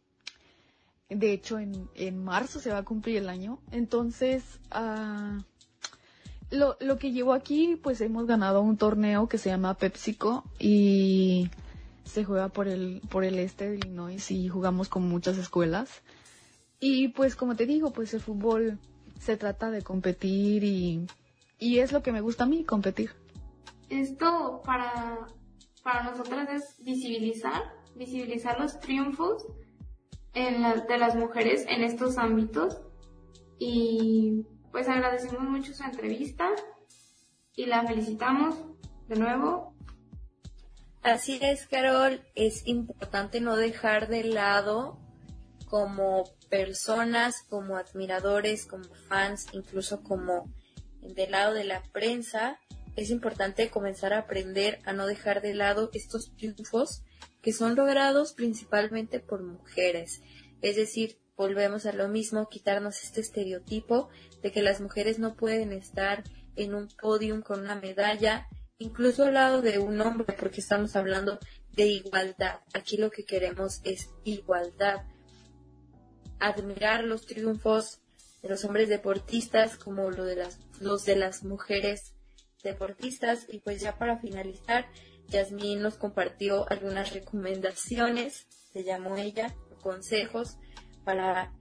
De 1.10 1.34
hecho, 1.34 1.60
en, 1.60 1.90
en 1.94 2.24
marzo 2.24 2.60
se 2.60 2.72
va 2.72 2.80
a 2.80 2.84
cumplir 2.86 3.18
el 3.18 3.30
año. 3.30 3.60
Entonces, 3.72 4.44
uh, 4.74 5.42
lo, 6.50 6.78
lo 6.80 6.98
que 6.98 7.12
llevo 7.12 7.34
aquí, 7.34 7.80
pues 7.82 8.02
hemos 8.02 8.26
ganado 8.26 8.62
un 8.62 8.78
torneo 8.78 9.28
que 9.28 9.38
se 9.38 9.50
llama 9.50 9.76
PepsiCo 9.76 10.44
y 10.58 11.50
se 12.06 12.24
juega 12.24 12.50
por 12.50 12.68
el, 12.68 13.02
por 13.10 13.24
el 13.24 13.38
este 13.40 13.70
de 13.70 13.78
Illinois 13.78 14.32
y 14.32 14.48
jugamos 14.48 14.90
con 14.90 15.08
muchas 15.08 15.38
escuelas. 15.38 16.02
Y 16.80 17.10
pues 17.10 17.36
como 17.36 17.56
te 17.56 17.66
digo, 17.66 17.92
pues 17.92 18.14
el 18.14 18.22
fútbol 18.22 18.80
se 19.20 19.38
trata 19.38 19.72
de 19.72 19.82
competir 19.82 20.64
y, 20.64 21.08
y 21.60 21.80
es 21.80 21.92
lo 21.92 22.02
que 22.04 22.12
me 22.12 22.22
gusta 22.22 22.44
a 22.44 22.48
mí, 22.48 22.64
competir. 22.64 23.12
Esto 23.90 24.62
para, 24.66 25.28
para 25.86 26.02
nosotras 26.02 26.50
es 26.50 26.84
visibilizar, 26.84 27.62
visibilizar 27.94 28.60
los 28.60 28.80
triunfos 28.80 29.46
en 30.34 30.64
de 30.88 30.98
las 30.98 31.16
mujeres 31.16 31.64
en 31.70 31.84
estos 31.84 32.18
ámbitos 32.18 32.82
y 33.60 34.48
pues 34.72 34.90
agradecemos 34.90 35.44
mucho 35.44 35.76
su 35.76 35.84
entrevista 35.84 36.50
y 37.56 37.68
la 37.68 37.86
felicitamos 37.86 38.56
de 39.08 39.16
nuevo. 39.16 39.76
Así 41.04 41.38
es, 41.40 41.68
Carol, 41.68 42.20
es 42.34 42.66
importante 42.66 43.40
no 43.40 43.56
dejar 43.56 44.08
de 44.08 44.24
lado 44.24 44.98
como 45.70 46.24
personas, 46.50 47.44
como 47.48 47.78
admiradores, 47.78 48.66
como 48.66 48.86
fans, 49.08 49.50
incluso 49.54 50.02
como 50.02 50.52
del 51.02 51.30
lado 51.30 51.54
de 51.54 51.64
la 51.64 51.84
prensa, 51.84 52.60
es 52.96 53.10
importante 53.10 53.70
comenzar 53.70 54.14
a 54.14 54.20
aprender 54.20 54.80
a 54.86 54.94
no 54.94 55.06
dejar 55.06 55.42
de 55.42 55.54
lado 55.54 55.90
estos 55.94 56.36
triunfos 56.36 57.04
que 57.42 57.54
son 57.54 57.76
logrados 57.76 58.34
principalmente 58.34 59.20
por 59.20 59.44
mujeres. 59.44 60.22
Es 60.62 60.76
decir, 60.76 61.20
volvemos 61.36 61.86
a 61.86 61.94
lo 61.94 62.08
mismo, 62.08 62.50
quitarnos 62.50 63.04
este 63.04 63.22
estereotipo 63.22 64.10
de 64.42 64.52
que 64.52 64.64
las 64.64 64.82
mujeres 64.82 65.20
no 65.20 65.36
pueden 65.36 65.74
estar 65.74 66.24
en 66.56 66.74
un 66.74 66.88
podium 67.02 67.42
con 67.42 67.60
una 67.60 67.76
medalla, 67.76 68.48
incluso 68.78 69.26
al 69.26 69.34
lado 69.34 69.62
de 69.62 69.80
un 69.80 70.00
hombre, 70.02 70.36
porque 70.40 70.62
estamos 70.62 70.96
hablando 70.96 71.40
de 71.74 71.88
igualdad. 71.88 72.62
Aquí 72.74 72.98
lo 72.98 73.12
que 73.12 73.26
queremos 73.26 73.82
es 73.84 74.10
igualdad. 74.24 75.04
Admirar 76.40 77.04
los 77.04 77.26
triunfos 77.26 78.00
de 78.42 78.50
los 78.50 78.64
hombres 78.64 78.88
deportistas 78.88 79.78
como 79.78 80.10
los 80.10 81.06
de 81.06 81.16
las 81.16 81.44
mujeres 81.44 82.15
deportistas. 82.66 83.48
Y 83.50 83.60
pues 83.60 83.82
ya 83.82 83.98
para 83.98 84.18
finalizar, 84.18 84.86
Yasmín 85.30 85.82
nos 85.82 85.96
compartió 85.96 86.70
algunas 86.70 87.14
recomendaciones, 87.14 88.48
se 88.74 88.84
llamó 88.84 89.16
ella, 89.16 89.56
consejos 89.82 90.58
para 91.06 91.54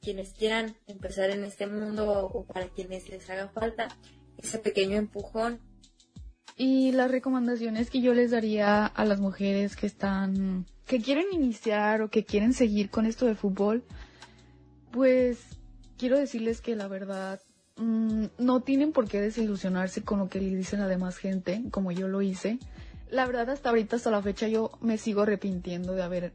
quienes 0.00 0.32
quieran 0.32 0.76
empezar 0.86 1.30
en 1.30 1.44
este 1.44 1.66
mundo 1.66 2.26
o 2.26 2.44
para 2.46 2.68
quienes 2.68 3.08
les 3.08 3.28
haga 3.28 3.48
falta 3.48 3.88
ese 4.38 4.58
pequeño 4.58 4.96
empujón. 4.96 5.60
Y 6.56 6.92
las 6.92 7.10
recomendaciones 7.10 7.90
que 7.90 8.00
yo 8.00 8.14
les 8.14 8.30
daría 8.30 8.86
a 8.86 9.04
las 9.04 9.20
mujeres 9.20 9.76
que 9.76 9.86
están, 9.86 10.66
que 10.86 11.00
quieren 11.00 11.26
iniciar 11.32 12.02
o 12.02 12.10
que 12.10 12.24
quieren 12.24 12.52
seguir 12.52 12.90
con 12.90 13.06
esto 13.06 13.26
de 13.26 13.34
fútbol, 13.34 13.84
pues 14.90 15.38
quiero 15.96 16.18
decirles 16.18 16.60
que 16.60 16.76
la 16.76 16.88
verdad 16.88 17.40
mm, 17.76 18.24
no 18.38 18.60
tienen 18.60 18.92
por 18.92 19.08
qué 19.08 19.20
desilusionarse 19.20 20.02
con 20.02 20.18
lo 20.18 20.28
que 20.28 20.40
le 20.40 20.54
dicen 20.54 20.80
a 20.80 20.88
demás 20.88 21.16
gente, 21.16 21.62
como 21.70 21.92
yo 21.92 22.08
lo 22.08 22.22
hice. 22.22 22.58
La 23.10 23.26
verdad, 23.26 23.50
hasta 23.50 23.68
ahorita, 23.68 23.96
hasta 23.96 24.10
la 24.10 24.22
fecha, 24.22 24.48
yo 24.48 24.72
me 24.80 24.98
sigo 24.98 25.22
arrepintiendo 25.22 25.92
de 25.92 26.02
haber 26.02 26.32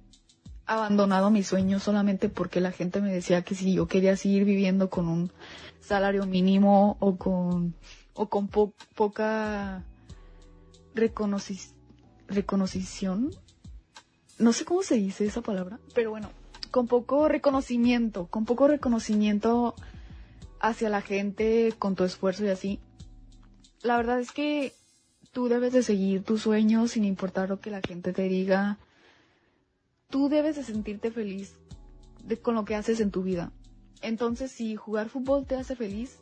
abandonado 0.65 1.31
mi 1.31 1.43
sueño 1.43 1.79
solamente 1.79 2.29
porque 2.29 2.61
la 2.61 2.71
gente 2.71 3.01
me 3.01 3.11
decía 3.11 3.41
que 3.41 3.55
si 3.55 3.73
yo 3.73 3.87
quería 3.87 4.15
seguir 4.17 4.43
viviendo 4.43 4.89
con 4.89 5.07
un 5.07 5.31
salario 5.79 6.25
mínimo 6.25 6.97
o 6.99 7.17
con, 7.17 7.73
o 8.13 8.27
con 8.27 8.49
poca 8.49 9.83
reconocición. 10.93 13.31
No 14.37 14.53
sé 14.53 14.65
cómo 14.65 14.83
se 14.83 14.95
dice 14.95 15.25
esa 15.25 15.41
palabra, 15.41 15.79
pero 15.95 16.11
bueno, 16.11 16.29
con 16.69 16.87
poco 16.87 17.27
reconocimiento, 17.27 18.27
con 18.27 18.45
poco 18.45 18.67
reconocimiento 18.67 19.73
hacia 20.59 20.89
la 20.89 21.01
gente, 21.01 21.73
con 21.77 21.95
tu 21.95 22.03
esfuerzo 22.03 22.45
y 22.45 22.49
así. 22.49 22.79
La 23.83 23.97
verdad 23.97 24.19
es 24.19 24.31
que 24.31 24.73
tú 25.31 25.49
debes 25.49 25.73
de 25.73 25.83
seguir 25.83 26.23
tus 26.23 26.41
sueños 26.41 26.91
sin 26.91 27.05
importar 27.05 27.49
lo 27.49 27.59
que 27.59 27.71
la 27.71 27.81
gente 27.81 28.13
te 28.13 28.23
diga, 28.23 28.77
tú 30.09 30.29
debes 30.29 30.55
de 30.55 30.63
sentirte 30.63 31.11
feliz 31.11 31.53
con 32.41 32.55
lo 32.55 32.65
que 32.65 32.75
haces 32.75 32.99
en 32.99 33.11
tu 33.11 33.23
vida. 33.23 33.51
Entonces, 34.01 34.51
si 34.51 34.75
jugar 34.75 35.09
fútbol 35.09 35.45
te 35.45 35.55
hace 35.55 35.75
feliz, 35.75 36.17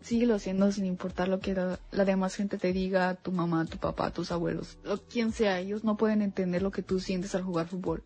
síguelo 0.00 0.34
haciendo 0.34 0.70
sin 0.72 0.86
importar 0.86 1.28
lo 1.28 1.40
que 1.40 1.54
la, 1.54 2.04
demás 2.04 2.34
gente 2.34 2.58
te 2.58 2.72
diga, 2.72 3.14
tu 3.14 3.32
mamá, 3.32 3.64
tu 3.66 3.78
papá, 3.78 4.10
tus 4.10 4.32
abuelos, 4.32 4.78
o 4.86 4.96
quien 4.96 5.32
sea, 5.32 5.60
ellos 5.60 5.84
no 5.84 5.96
pueden 5.96 6.22
entender 6.22 6.62
lo 6.62 6.70
que 6.70 6.82
tú 6.82 7.00
sientes 7.00 7.34
al 7.34 7.42
jugar 7.42 7.68
fútbol. 7.68 8.02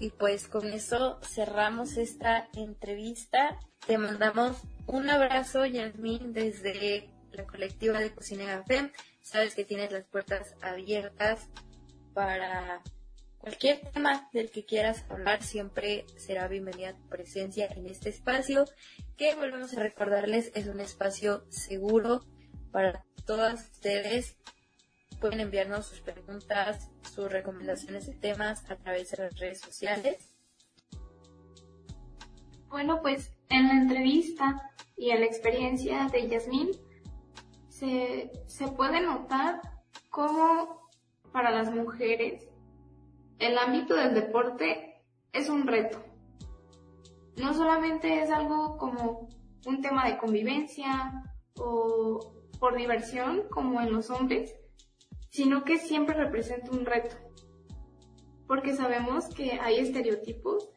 Y 0.00 0.10
pues 0.10 0.48
con 0.48 0.66
eso 0.72 1.20
cerramos 1.22 1.96
esta 1.96 2.48
entrevista. 2.54 3.60
Te 3.86 3.98
mandamos 3.98 4.56
un 4.86 5.08
abrazo, 5.08 5.64
Yasmín, 5.66 6.32
desde 6.32 7.10
la 7.30 7.44
colectiva 7.44 8.00
de 8.00 8.12
Cocina 8.12 8.46
Café. 8.46 8.90
Sabes 9.20 9.54
que 9.54 9.64
tienes 9.64 9.92
las 9.92 10.04
puertas 10.06 10.56
abiertas 10.62 11.48
para 12.14 12.82
Cualquier 13.40 13.80
tema 13.92 14.28
del 14.34 14.50
que 14.50 14.66
quieras 14.66 15.06
hablar 15.08 15.42
siempre 15.42 16.04
será 16.18 16.46
bienvenida 16.46 16.94
tu 16.94 17.08
presencia 17.08 17.68
en 17.68 17.86
este 17.86 18.10
espacio, 18.10 18.66
que 19.16 19.34
volvemos 19.34 19.72
a 19.72 19.80
recordarles 19.80 20.52
es 20.54 20.66
un 20.66 20.78
espacio 20.78 21.46
seguro 21.48 22.22
para 22.70 23.06
todas 23.24 23.70
ustedes. 23.72 24.36
Pueden 25.20 25.40
enviarnos 25.40 25.86
sus 25.86 26.00
preguntas, 26.00 26.90
sus 27.02 27.30
recomendaciones 27.30 28.06
de 28.06 28.14
temas 28.14 28.70
a 28.70 28.76
través 28.76 29.10
de 29.10 29.24
las 29.24 29.38
redes 29.38 29.60
sociales. 29.60 30.34
Bueno, 32.68 33.02
pues 33.02 33.32
en 33.50 33.68
la 33.68 33.74
entrevista 33.74 34.70
y 34.96 35.10
en 35.10 35.20
la 35.20 35.26
experiencia 35.26 36.08
de 36.10 36.28
Yasmín 36.28 36.70
se, 37.68 38.30
se 38.46 38.68
puede 38.68 39.02
notar 39.02 39.60
cómo 40.08 40.88
para 41.32 41.50
las 41.50 41.70
mujeres 41.70 42.48
el 43.38 43.58
ámbito 43.58 43.96
del 43.96 44.14
deporte 44.14 45.02
es 45.32 45.48
un 45.48 45.66
reto. 45.66 46.02
No 47.36 47.52
solamente 47.54 48.22
es 48.22 48.30
algo 48.30 48.78
como 48.78 49.28
un 49.66 49.82
tema 49.82 50.06
de 50.06 50.18
convivencia 50.18 51.24
o 51.58 52.34
por 52.58 52.76
diversión 52.76 53.42
como 53.50 53.80
en 53.80 53.92
los 53.92 54.10
hombres, 54.10 54.54
sino 55.30 55.64
que 55.64 55.78
siempre 55.78 56.14
representa 56.14 56.70
un 56.70 56.84
reto. 56.84 57.16
Porque 58.46 58.74
sabemos 58.74 59.28
que 59.34 59.52
hay 59.52 59.78
estereotipos 59.78 60.68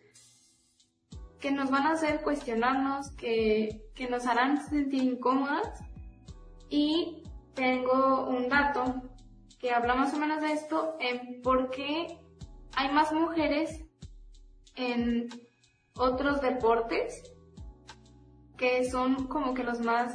que 1.39 1.51
nos 1.51 1.69
van 1.69 1.87
a 1.87 1.91
hacer 1.91 2.21
cuestionarnos, 2.21 3.11
que, 3.11 3.83
que 3.95 4.07
nos 4.07 4.25
harán 4.27 4.65
sentir 4.65 5.03
incómodas. 5.03 5.67
Y 6.69 7.23
tengo 7.53 8.27
un 8.29 8.47
dato 8.47 9.01
que 9.59 9.71
habla 9.71 9.95
más 9.95 10.13
o 10.13 10.17
menos 10.17 10.41
de 10.41 10.53
esto 10.53 10.95
en 10.99 11.41
por 11.41 11.69
qué 11.69 12.19
hay 12.75 12.91
más 12.91 13.11
mujeres 13.11 13.83
en 14.75 15.29
otros 15.95 16.41
deportes 16.41 17.33
que 18.57 18.89
son 18.89 19.27
como 19.27 19.53
que 19.53 19.63
los 19.63 19.79
más 19.79 20.13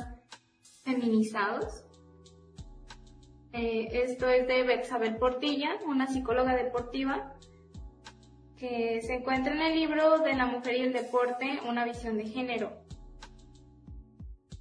feminizados. 0.85 1.85
Eh, 3.52 3.88
esto 4.04 4.28
es 4.28 4.46
de 4.46 4.62
Betsabel 4.62 5.16
Portilla, 5.16 5.78
una 5.87 6.06
psicóloga 6.06 6.54
deportiva, 6.54 7.34
que 8.56 9.00
se 9.02 9.14
encuentra 9.14 9.54
en 9.54 9.62
el 9.62 9.74
libro 9.74 10.18
de 10.18 10.34
la 10.34 10.46
mujer 10.46 10.76
y 10.76 10.80
el 10.82 10.92
deporte, 10.92 11.61
una 11.66 11.84
visión 11.84 12.18
de 12.18 12.24
género. 12.24 12.72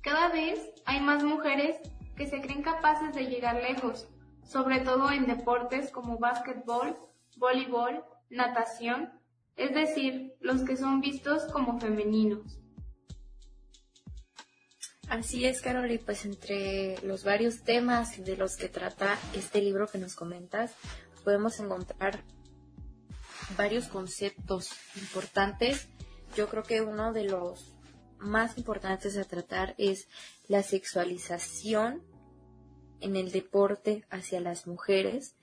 Cada 0.02 0.30
vez 0.30 0.74
hay 0.86 1.02
más 1.02 1.24
mujeres 1.24 1.78
que 2.16 2.28
se 2.28 2.42
creen 2.42 2.62
capaces 2.62 3.14
de 3.14 3.26
llegar 3.26 3.56
lejos, 3.56 4.08
sobre 4.44 4.80
todo 4.80 5.12
en 5.12 5.26
deportes 5.26 5.92
como 5.92 6.18
básquetbol, 6.18 6.96
voleibol, 7.38 8.04
natación, 8.30 9.12
es 9.56 9.74
decir, 9.74 10.36
los 10.40 10.62
que 10.64 10.78
son 10.78 11.02
vistos 11.02 11.46
como 11.52 11.80
femeninos. 11.80 12.60
Así 15.10 15.46
es, 15.46 15.62
Carol, 15.62 15.90
y 15.90 16.00
pues 16.00 16.26
entre 16.26 16.98
los 17.02 17.24
varios 17.24 17.64
temas 17.64 18.24
de 18.24 18.36
los 18.36 18.58
que 18.58 18.68
trata 18.68 19.18
este 19.34 19.62
libro 19.62 19.88
que 19.88 19.98
nos 19.98 20.16
comentas, 20.16 20.74
podemos 21.24 21.60
encontrar 21.62 22.24
varios 23.56 23.88
conceptos 23.88 24.72
importantes. 24.96 25.88
Yo 26.36 26.50
creo 26.50 26.64
que 26.64 26.82
uno 26.82 27.14
de 27.14 27.24
los 27.24 27.74
más 28.20 28.58
importantes 28.58 29.18
a 29.18 29.24
tratar 29.24 29.76
es 29.78 30.10
la 30.50 30.62
sexualización 30.62 32.04
en 33.00 33.16
el 33.16 33.32
deporte 33.32 34.04
hacia 34.10 34.42
las 34.42 34.68
mujeres 34.68 35.36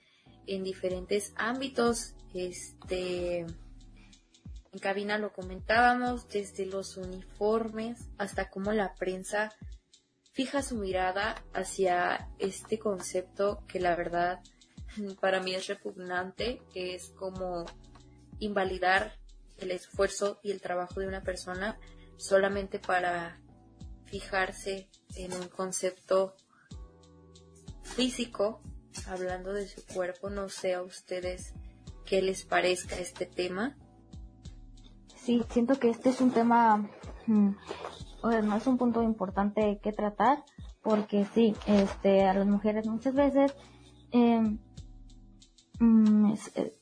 en 0.45 0.63
diferentes 0.63 1.33
ámbitos. 1.37 2.13
Este, 2.35 3.47
en 4.75 4.79
cabina 4.79 5.17
lo 5.17 5.31
comentábamos, 5.31 6.27
desde 6.27 6.65
los 6.65 6.97
uniformes 6.97 8.09
hasta 8.17 8.49
cómo 8.49 8.73
la 8.73 8.93
prensa 8.95 9.55
fija 10.33 10.61
su 10.61 10.75
mirada 10.75 11.41
hacia 11.53 12.29
este 12.39 12.77
concepto 12.77 13.63
que 13.69 13.79
la 13.79 13.95
verdad 13.95 14.41
para 15.21 15.39
mí 15.39 15.55
es 15.55 15.67
repugnante, 15.67 16.61
que 16.73 16.93
es 16.93 17.11
como 17.11 17.63
invalidar 18.39 19.13
el 19.59 19.71
esfuerzo 19.71 20.41
y 20.43 20.51
el 20.51 20.59
trabajo 20.59 20.99
de 20.99 21.07
una 21.07 21.23
persona 21.23 21.79
solamente 22.17 22.77
para 22.77 23.39
fijarse 24.07 24.89
en 25.15 25.31
un 25.31 25.47
concepto 25.47 26.35
físico 27.81 28.61
hablando 29.07 29.53
de 29.53 29.69
su 29.69 29.85
cuerpo, 29.85 30.29
no 30.29 30.49
sé 30.49 30.73
a 30.73 30.81
ustedes 30.81 31.53
qué 32.05 32.21
les 32.21 32.43
parezca 32.43 32.97
este 32.99 33.25
tema. 33.25 33.77
Sí, 35.25 35.43
siento 35.49 35.79
que 35.79 35.89
este 35.89 36.09
es 36.09 36.21
un 36.21 36.29
tema, 36.29 36.87
mm, 37.25 37.49
o 38.21 38.29
no 38.29 38.55
es 38.55 38.67
un 38.67 38.77
punto 38.77 39.01
importante 39.01 39.79
que 39.81 39.91
tratar, 39.91 40.43
porque 40.83 41.25
sí, 41.33 41.55
este, 41.65 42.27
a 42.27 42.35
las 42.35 42.45
mujeres 42.45 42.85
muchas 42.85 43.15
veces 43.15 43.55
em, 44.11 44.59
mm, 45.79 46.33
eh, 46.53 46.73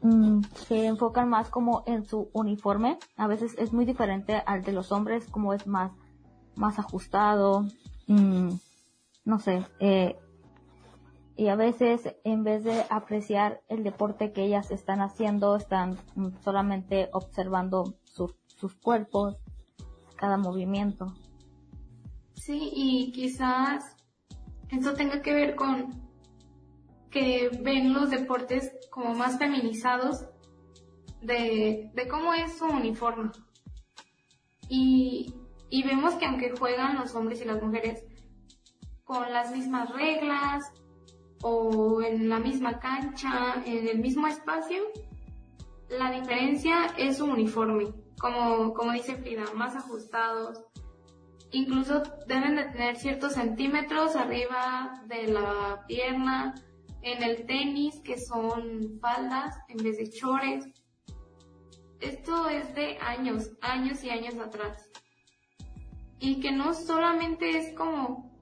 mm, 0.00 0.40
se 0.66 0.86
enfocan 0.86 1.28
más 1.28 1.50
como 1.50 1.82
en 1.86 2.06
su 2.06 2.30
uniforme, 2.32 2.98
a 3.18 3.26
veces 3.26 3.54
es 3.58 3.74
muy 3.74 3.84
diferente 3.84 4.42
al 4.46 4.62
de 4.62 4.72
los 4.72 4.90
hombres, 4.90 5.26
como 5.26 5.52
es 5.52 5.66
más, 5.66 5.92
más 6.56 6.78
ajustado, 6.78 7.66
no 8.06 9.38
sé, 9.40 9.66
eh, 9.78 10.16
y 11.36 11.48
a 11.48 11.56
veces 11.56 12.14
en 12.24 12.44
vez 12.44 12.64
de 12.64 12.84
apreciar 12.90 13.60
el 13.68 13.82
deporte 13.82 14.32
que 14.32 14.44
ellas 14.44 14.70
están 14.70 15.00
haciendo, 15.00 15.56
están 15.56 15.98
mm, 16.14 16.28
solamente 16.42 17.08
observando 17.12 17.94
sus 18.04 18.74
cuerpos, 18.74 19.36
cada 20.16 20.38
movimiento. 20.38 21.12
Sí, 22.34 22.70
y 22.72 23.12
quizás 23.12 23.96
eso 24.70 24.94
tenga 24.94 25.22
que 25.22 25.34
ver 25.34 25.54
con 25.56 26.04
que 27.10 27.48
ven 27.62 27.92
los 27.92 28.10
deportes 28.10 28.72
como 28.90 29.14
más 29.14 29.38
feminizados 29.38 30.26
de, 31.20 31.90
cómo 32.10 32.34
es 32.34 32.58
su 32.58 32.66
uniforme. 32.66 33.30
Y, 34.68 35.34
y 35.70 35.82
vemos 35.84 36.14
que 36.14 36.26
aunque 36.26 36.54
juegan 36.56 36.96
los 36.96 37.14
hombres 37.14 37.40
y 37.40 37.44
las 37.44 37.62
mujeres 37.62 38.04
con 39.04 39.32
las 39.32 39.52
mismas 39.52 39.90
reglas, 39.90 40.64
o 41.46 42.00
en 42.00 42.30
la 42.30 42.38
misma 42.38 42.78
cancha, 42.80 43.62
en 43.66 43.86
el 43.86 43.98
mismo 43.98 44.26
espacio, 44.26 44.82
la 45.90 46.10
diferencia 46.10 46.86
es 46.96 47.18
su 47.18 47.26
uniforme, 47.26 47.92
como, 48.18 48.72
como 48.72 48.92
dice 48.92 49.16
Frida, 49.16 49.44
más 49.54 49.76
ajustados. 49.76 50.64
Incluso 51.50 52.02
deben 52.26 52.56
de 52.56 52.64
tener 52.64 52.96
ciertos 52.96 53.34
centímetros 53.34 54.16
arriba 54.16 55.02
de 55.06 55.26
la 55.26 55.84
pierna, 55.86 56.54
en 57.02 57.22
el 57.22 57.44
tenis, 57.44 58.00
que 58.00 58.18
son 58.18 58.98
faldas 58.98 59.54
en 59.68 59.84
vez 59.84 59.98
de 59.98 60.08
chores. 60.08 60.64
Esto 62.00 62.48
es 62.48 62.74
de 62.74 62.96
años, 63.00 63.50
años 63.60 64.02
y 64.02 64.08
años 64.08 64.36
atrás. 64.38 64.90
Y 66.18 66.40
que 66.40 66.52
no 66.52 66.72
solamente 66.72 67.58
es 67.58 67.76
como 67.76 68.33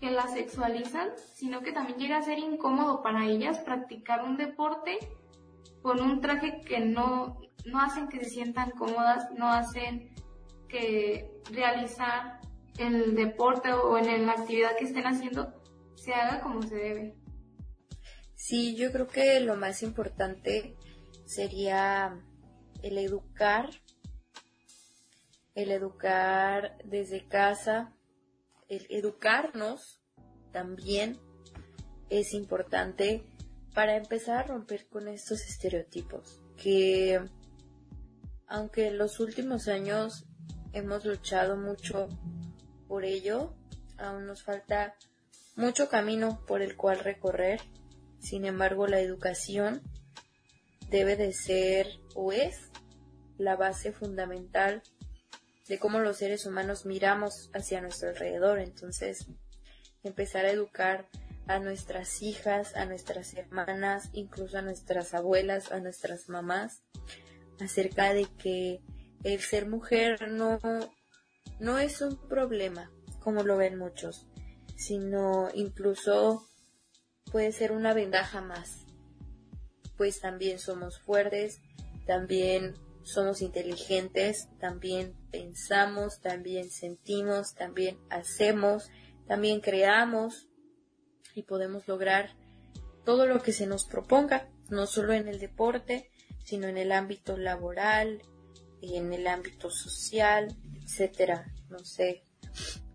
que 0.00 0.10
la 0.10 0.28
sexualizan, 0.28 1.10
sino 1.34 1.60
que 1.60 1.72
también 1.72 1.98
llega 1.98 2.18
a 2.18 2.22
ser 2.22 2.38
incómodo 2.38 3.02
para 3.02 3.26
ellas 3.26 3.58
practicar 3.60 4.24
un 4.24 4.36
deporte 4.36 4.98
con 5.82 6.00
un 6.00 6.20
traje 6.20 6.60
que 6.60 6.80
no, 6.80 7.40
no 7.64 7.80
hacen 7.80 8.08
que 8.08 8.20
se 8.20 8.30
sientan 8.30 8.70
cómodas, 8.72 9.30
no 9.36 9.48
hacen 9.52 10.14
que 10.68 11.40
realizar 11.50 12.40
el 12.78 13.14
deporte 13.14 13.72
o 13.72 13.98
en 13.98 14.26
la 14.26 14.32
actividad 14.32 14.76
que 14.76 14.84
estén 14.84 15.06
haciendo 15.06 15.52
se 15.96 16.14
haga 16.14 16.40
como 16.40 16.62
se 16.62 16.76
debe. 16.76 17.14
Sí, 18.34 18.76
yo 18.76 18.92
creo 18.92 19.08
que 19.08 19.40
lo 19.40 19.56
más 19.56 19.82
importante 19.82 20.76
sería 21.26 22.16
el 22.82 22.98
educar, 22.98 23.68
el 25.54 25.72
educar 25.72 26.78
desde 26.84 27.26
casa, 27.26 27.92
el 28.68 28.86
educarnos 28.90 30.00
también 30.52 31.18
es 32.10 32.34
importante 32.34 33.24
para 33.74 33.96
empezar 33.96 34.38
a 34.38 34.46
romper 34.48 34.88
con 34.88 35.08
estos 35.08 35.42
estereotipos 35.42 36.42
que 36.56 37.20
aunque 38.46 38.88
en 38.88 38.98
los 38.98 39.20
últimos 39.20 39.68
años 39.68 40.24
hemos 40.72 41.04
luchado 41.04 41.56
mucho 41.56 42.08
por 42.88 43.04
ello, 43.04 43.54
aún 43.98 44.26
nos 44.26 44.42
falta 44.42 44.96
mucho 45.54 45.88
camino 45.88 46.44
por 46.46 46.62
el 46.62 46.76
cual 46.76 47.00
recorrer. 47.00 47.60
Sin 48.18 48.46
embargo, 48.46 48.86
la 48.86 49.00
educación 49.00 49.82
debe 50.88 51.16
de 51.16 51.32
ser 51.32 51.86
o 52.14 52.32
es 52.32 52.70
la 53.36 53.54
base 53.56 53.92
fundamental 53.92 54.82
de 55.68 55.78
cómo 55.78 56.00
los 56.00 56.16
seres 56.16 56.46
humanos 56.46 56.86
miramos 56.86 57.50
hacia 57.52 57.80
nuestro 57.80 58.08
alrededor. 58.08 58.58
Entonces, 58.58 59.26
empezar 60.02 60.46
a 60.46 60.50
educar 60.50 61.06
a 61.46 61.58
nuestras 61.58 62.22
hijas, 62.22 62.76
a 62.76 62.84
nuestras 62.84 63.34
hermanas, 63.34 64.10
incluso 64.12 64.58
a 64.58 64.62
nuestras 64.62 65.14
abuelas, 65.14 65.72
a 65.72 65.80
nuestras 65.80 66.28
mamás, 66.28 66.82
acerca 67.60 68.12
de 68.12 68.26
que 68.38 68.80
el 69.24 69.40
ser 69.40 69.66
mujer 69.66 70.30
no, 70.30 70.58
no 71.58 71.78
es 71.78 72.00
un 72.00 72.16
problema, 72.28 72.90
como 73.20 73.42
lo 73.42 73.56
ven 73.56 73.78
muchos, 73.78 74.26
sino 74.76 75.48
incluso 75.54 76.46
puede 77.32 77.52
ser 77.52 77.72
una 77.72 77.94
ventaja 77.94 78.40
más, 78.40 78.86
pues 79.96 80.20
también 80.20 80.58
somos 80.58 81.00
fuertes, 81.00 81.60
también 82.06 82.74
somos 83.12 83.42
inteligentes, 83.42 84.48
también 84.58 85.14
pensamos, 85.30 86.20
también 86.20 86.70
sentimos, 86.70 87.54
también 87.54 87.98
hacemos, 88.10 88.90
también 89.26 89.60
creamos 89.60 90.48
y 91.34 91.42
podemos 91.42 91.86
lograr 91.88 92.30
todo 93.04 93.26
lo 93.26 93.42
que 93.42 93.52
se 93.52 93.66
nos 93.66 93.84
proponga, 93.86 94.48
no 94.68 94.86
solo 94.86 95.12
en 95.12 95.28
el 95.28 95.38
deporte, 95.38 96.10
sino 96.44 96.68
en 96.68 96.76
el 96.76 96.92
ámbito 96.92 97.36
laboral, 97.36 98.22
y 98.80 98.96
en 98.96 99.12
el 99.12 99.26
ámbito 99.26 99.70
social, 99.70 100.48
etcétera. 100.82 101.52
No 101.68 101.78
sé, 101.80 102.22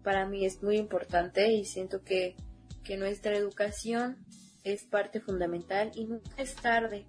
para 0.04 0.26
mí 0.26 0.46
es 0.46 0.64
muy 0.64 0.78
importante 0.78 1.52
y 1.52 1.66
siento 1.66 2.04
que, 2.04 2.36
que 2.84 2.98
nuestra 2.98 3.36
educación 3.36 4.26
es 4.64 4.84
parte 4.84 5.20
fundamental 5.20 5.92
y 5.96 6.06
nunca 6.06 6.42
es 6.42 6.56
tarde, 6.56 7.06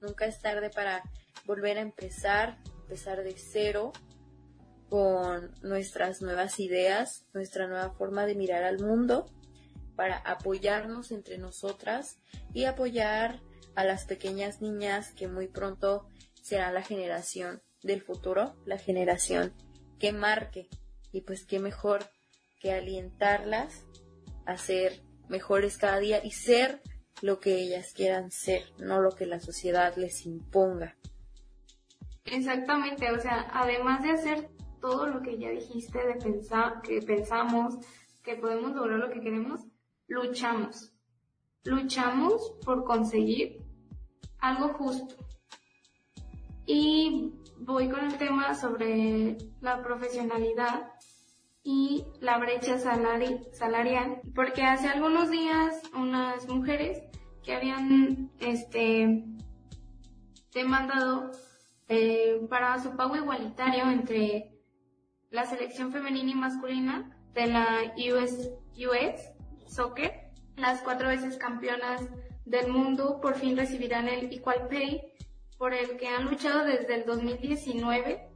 nunca 0.00 0.26
es 0.26 0.40
tarde 0.40 0.70
para 0.70 1.02
volver 1.46 1.78
a 1.78 1.82
empezar, 1.82 2.58
empezar 2.82 3.22
de 3.22 3.34
cero 3.36 3.92
con 4.88 5.52
nuestras 5.62 6.22
nuevas 6.22 6.60
ideas, 6.60 7.24
nuestra 7.32 7.66
nueva 7.66 7.90
forma 7.90 8.26
de 8.26 8.34
mirar 8.34 8.64
al 8.64 8.78
mundo, 8.78 9.26
para 9.96 10.18
apoyarnos 10.18 11.12
entre 11.12 11.38
nosotras 11.38 12.18
y 12.52 12.64
apoyar 12.64 13.40
a 13.74 13.84
las 13.84 14.04
pequeñas 14.04 14.60
niñas 14.60 15.12
que 15.12 15.28
muy 15.28 15.48
pronto 15.48 16.08
será 16.42 16.72
la 16.72 16.82
generación 16.82 17.62
del 17.82 18.02
futuro, 18.02 18.54
la 18.66 18.78
generación 18.78 19.52
que 19.98 20.12
marque. 20.12 20.68
Y 21.12 21.20
pues 21.20 21.44
qué 21.44 21.58
mejor 21.58 22.04
que 22.60 22.72
alientarlas 22.72 23.84
a 24.46 24.56
ser 24.56 25.00
mejores 25.28 25.76
cada 25.76 25.98
día 25.98 26.24
y 26.24 26.32
ser 26.32 26.80
lo 27.22 27.40
que 27.40 27.56
ellas 27.56 27.92
quieran 27.94 28.30
ser, 28.30 28.64
no 28.78 29.00
lo 29.00 29.12
que 29.12 29.26
la 29.26 29.40
sociedad 29.40 29.96
les 29.96 30.26
imponga. 30.26 30.96
Exactamente, 32.24 33.10
o 33.12 33.20
sea, 33.20 33.48
además 33.52 34.02
de 34.02 34.10
hacer 34.10 34.50
todo 34.80 35.06
lo 35.06 35.22
que 35.22 35.38
ya 35.38 35.50
dijiste, 35.50 35.98
de 36.06 36.14
pensar, 36.14 36.80
que 36.82 37.00
pensamos, 37.00 37.76
que 38.22 38.36
podemos 38.36 38.74
lograr 38.74 38.98
lo 38.98 39.10
que 39.10 39.20
queremos, 39.20 39.60
luchamos. 40.08 40.92
Luchamos 41.64 42.52
por 42.64 42.84
conseguir 42.84 43.62
algo 44.38 44.68
justo. 44.74 45.16
Y 46.66 47.32
voy 47.58 47.88
con 47.88 48.04
el 48.04 48.16
tema 48.18 48.54
sobre 48.54 49.36
la 49.60 49.82
profesionalidad 49.82 50.92
y 51.62 52.04
la 52.20 52.38
brecha 52.38 52.78
salarial, 52.78 54.20
porque 54.34 54.62
hace 54.62 54.88
algunos 54.88 55.30
días 55.30 55.80
unas 55.94 56.46
mujeres 56.46 57.02
que 57.42 57.54
habían 57.54 58.30
este 58.38 59.24
demandado 60.52 61.30
eh, 61.88 62.46
para 62.48 62.78
su 62.82 62.96
pago 62.96 63.16
igualitario 63.16 63.90
entre 63.90 64.54
la 65.30 65.46
selección 65.46 65.92
femenina 65.92 66.30
y 66.30 66.34
masculina 66.34 67.18
de 67.34 67.46
la 67.46 67.94
US, 68.14 69.32
Soccer. 69.66 70.30
Las 70.56 70.82
cuatro 70.82 71.08
veces 71.08 71.36
campeonas 71.36 72.02
del 72.44 72.70
mundo 72.70 73.20
por 73.20 73.34
fin 73.34 73.56
recibirán 73.56 74.08
el 74.08 74.32
Equal 74.32 74.68
Pay 74.68 75.02
por 75.58 75.74
el 75.74 75.96
que 75.96 76.08
han 76.08 76.26
luchado 76.26 76.64
desde 76.64 76.94
el 76.94 77.04
2019 77.04 78.28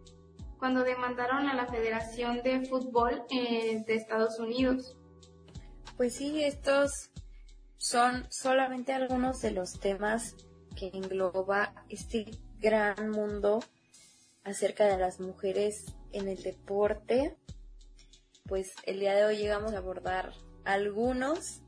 cuando 0.59 0.83
demandaron 0.83 1.49
a 1.49 1.55
la 1.55 1.67
Federación 1.67 2.43
de 2.43 2.67
Fútbol 2.67 3.23
eh, 3.31 3.85
de 3.87 3.95
Estados 3.95 4.41
Unidos. 4.41 4.97
Pues 5.97 6.17
sí, 6.17 6.43
estos 6.43 7.11
son 7.77 8.27
solamente 8.31 8.93
algunos 8.93 9.41
de 9.41 9.53
los 9.53 9.79
temas 9.79 10.35
que 10.77 10.91
engloba 10.93 11.75
este 11.89 12.27
gran 12.61 13.11
mundo 13.11 13.61
acerca 14.45 14.87
de 14.87 14.99
las 14.99 15.21
mujeres 15.21 15.87
en 16.13 16.29
el 16.29 16.43
deporte. 16.43 17.37
Pues 18.47 18.73
el 18.85 19.01
día 19.01 19.15
de 19.15 19.25
hoy 19.25 19.37
llegamos 19.37 19.75
a 19.75 19.79
abordar 19.79 20.33
algunos 20.65 21.61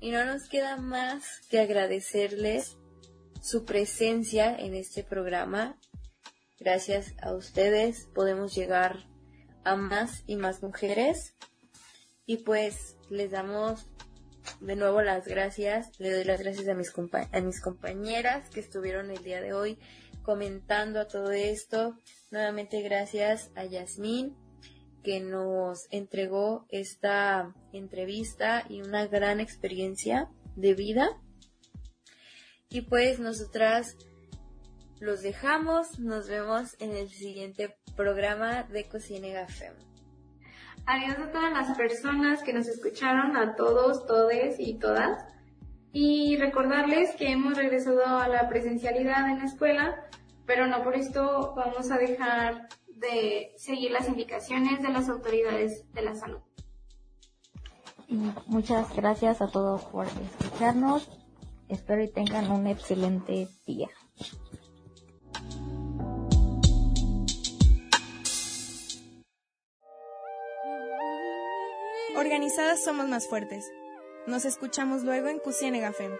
y 0.00 0.10
no 0.10 0.24
nos 0.24 0.48
queda 0.48 0.76
más 0.76 1.40
que 1.48 1.60
agradecerles 1.60 2.76
su 3.42 3.64
presencia 3.64 4.54
en 4.54 4.74
este 4.74 5.02
programa. 5.02 5.78
Gracias 6.60 7.14
a 7.22 7.32
ustedes 7.32 8.06
podemos 8.14 8.54
llegar 8.54 9.06
a 9.64 9.76
más 9.76 10.22
y 10.26 10.36
más 10.36 10.62
mujeres 10.62 11.34
y 12.26 12.38
pues 12.38 12.96
les 13.10 13.30
damos 13.30 13.86
de 14.60 14.76
nuevo 14.76 15.02
las 15.02 15.26
gracias, 15.26 15.90
le 15.98 16.12
doy 16.12 16.24
las 16.24 16.40
gracias 16.40 16.68
a 16.68 16.74
mis, 16.74 17.60
compañeras 17.60 18.48
que 18.50 18.60
estuvieron 18.60 19.10
el 19.10 19.22
día 19.22 19.40
de 19.40 19.52
hoy 19.52 19.78
comentando 20.22 21.00
a 21.00 21.08
todo 21.08 21.30
esto. 21.32 21.98
Nuevamente 22.30 22.82
gracias 22.82 23.50
a 23.54 23.64
Yasmín 23.64 24.36
que 25.02 25.20
nos 25.20 25.86
entregó 25.90 26.66
esta 26.70 27.54
entrevista 27.72 28.64
y 28.68 28.80
una 28.80 29.06
gran 29.06 29.38
experiencia 29.38 30.30
de 30.56 30.74
vida. 30.74 31.20
Y 32.70 32.82
pues 32.82 33.20
nosotras 33.20 33.96
los 35.00 35.20
dejamos, 35.20 35.98
nos 35.98 36.28
vemos 36.28 36.74
en 36.80 36.92
el 36.92 37.10
siguiente 37.10 37.76
programa 37.96 38.62
de 38.64 38.88
Cocina 38.88 39.46
Fem. 39.46 39.74
Adiós 40.86 41.18
a 41.18 41.30
todas 41.30 41.52
las 41.52 41.76
personas 41.76 42.42
que 42.42 42.52
nos 42.52 42.68
escucharon, 42.68 43.36
a 43.36 43.56
todos, 43.56 44.06
todes 44.06 44.56
y 44.58 44.74
todas. 44.74 45.24
Y 45.92 46.36
recordarles 46.36 47.14
que 47.16 47.30
hemos 47.30 47.56
regresado 47.56 48.04
a 48.06 48.28
la 48.28 48.48
presencialidad 48.48 49.30
en 49.30 49.38
la 49.38 49.44
escuela, 49.46 50.08
pero 50.44 50.66
no 50.66 50.82
por 50.82 50.94
esto 50.94 51.54
vamos 51.56 51.90
a 51.90 51.96
dejar 51.96 52.68
de 52.88 53.52
seguir 53.56 53.92
las 53.92 54.08
indicaciones 54.08 54.82
de 54.82 54.88
las 54.90 55.08
autoridades 55.08 55.90
de 55.92 56.02
la 56.02 56.14
salud. 56.14 56.40
Y 58.08 58.16
muchas 58.46 58.94
gracias 58.94 59.40
a 59.40 59.48
todos 59.48 59.84
por 59.84 60.06
escucharnos. 60.06 61.08
Espero 61.68 62.02
y 62.02 62.12
tengan 62.12 62.50
un 62.50 62.66
excelente 62.66 63.48
día. 63.66 63.88
Organizadas 72.24 72.82
somos 72.82 73.06
más 73.06 73.28
fuertes. 73.28 73.70
Nos 74.26 74.46
escuchamos 74.46 75.02
luego 75.02 75.28
en 75.28 75.38
Cusienegafem. 75.38 76.10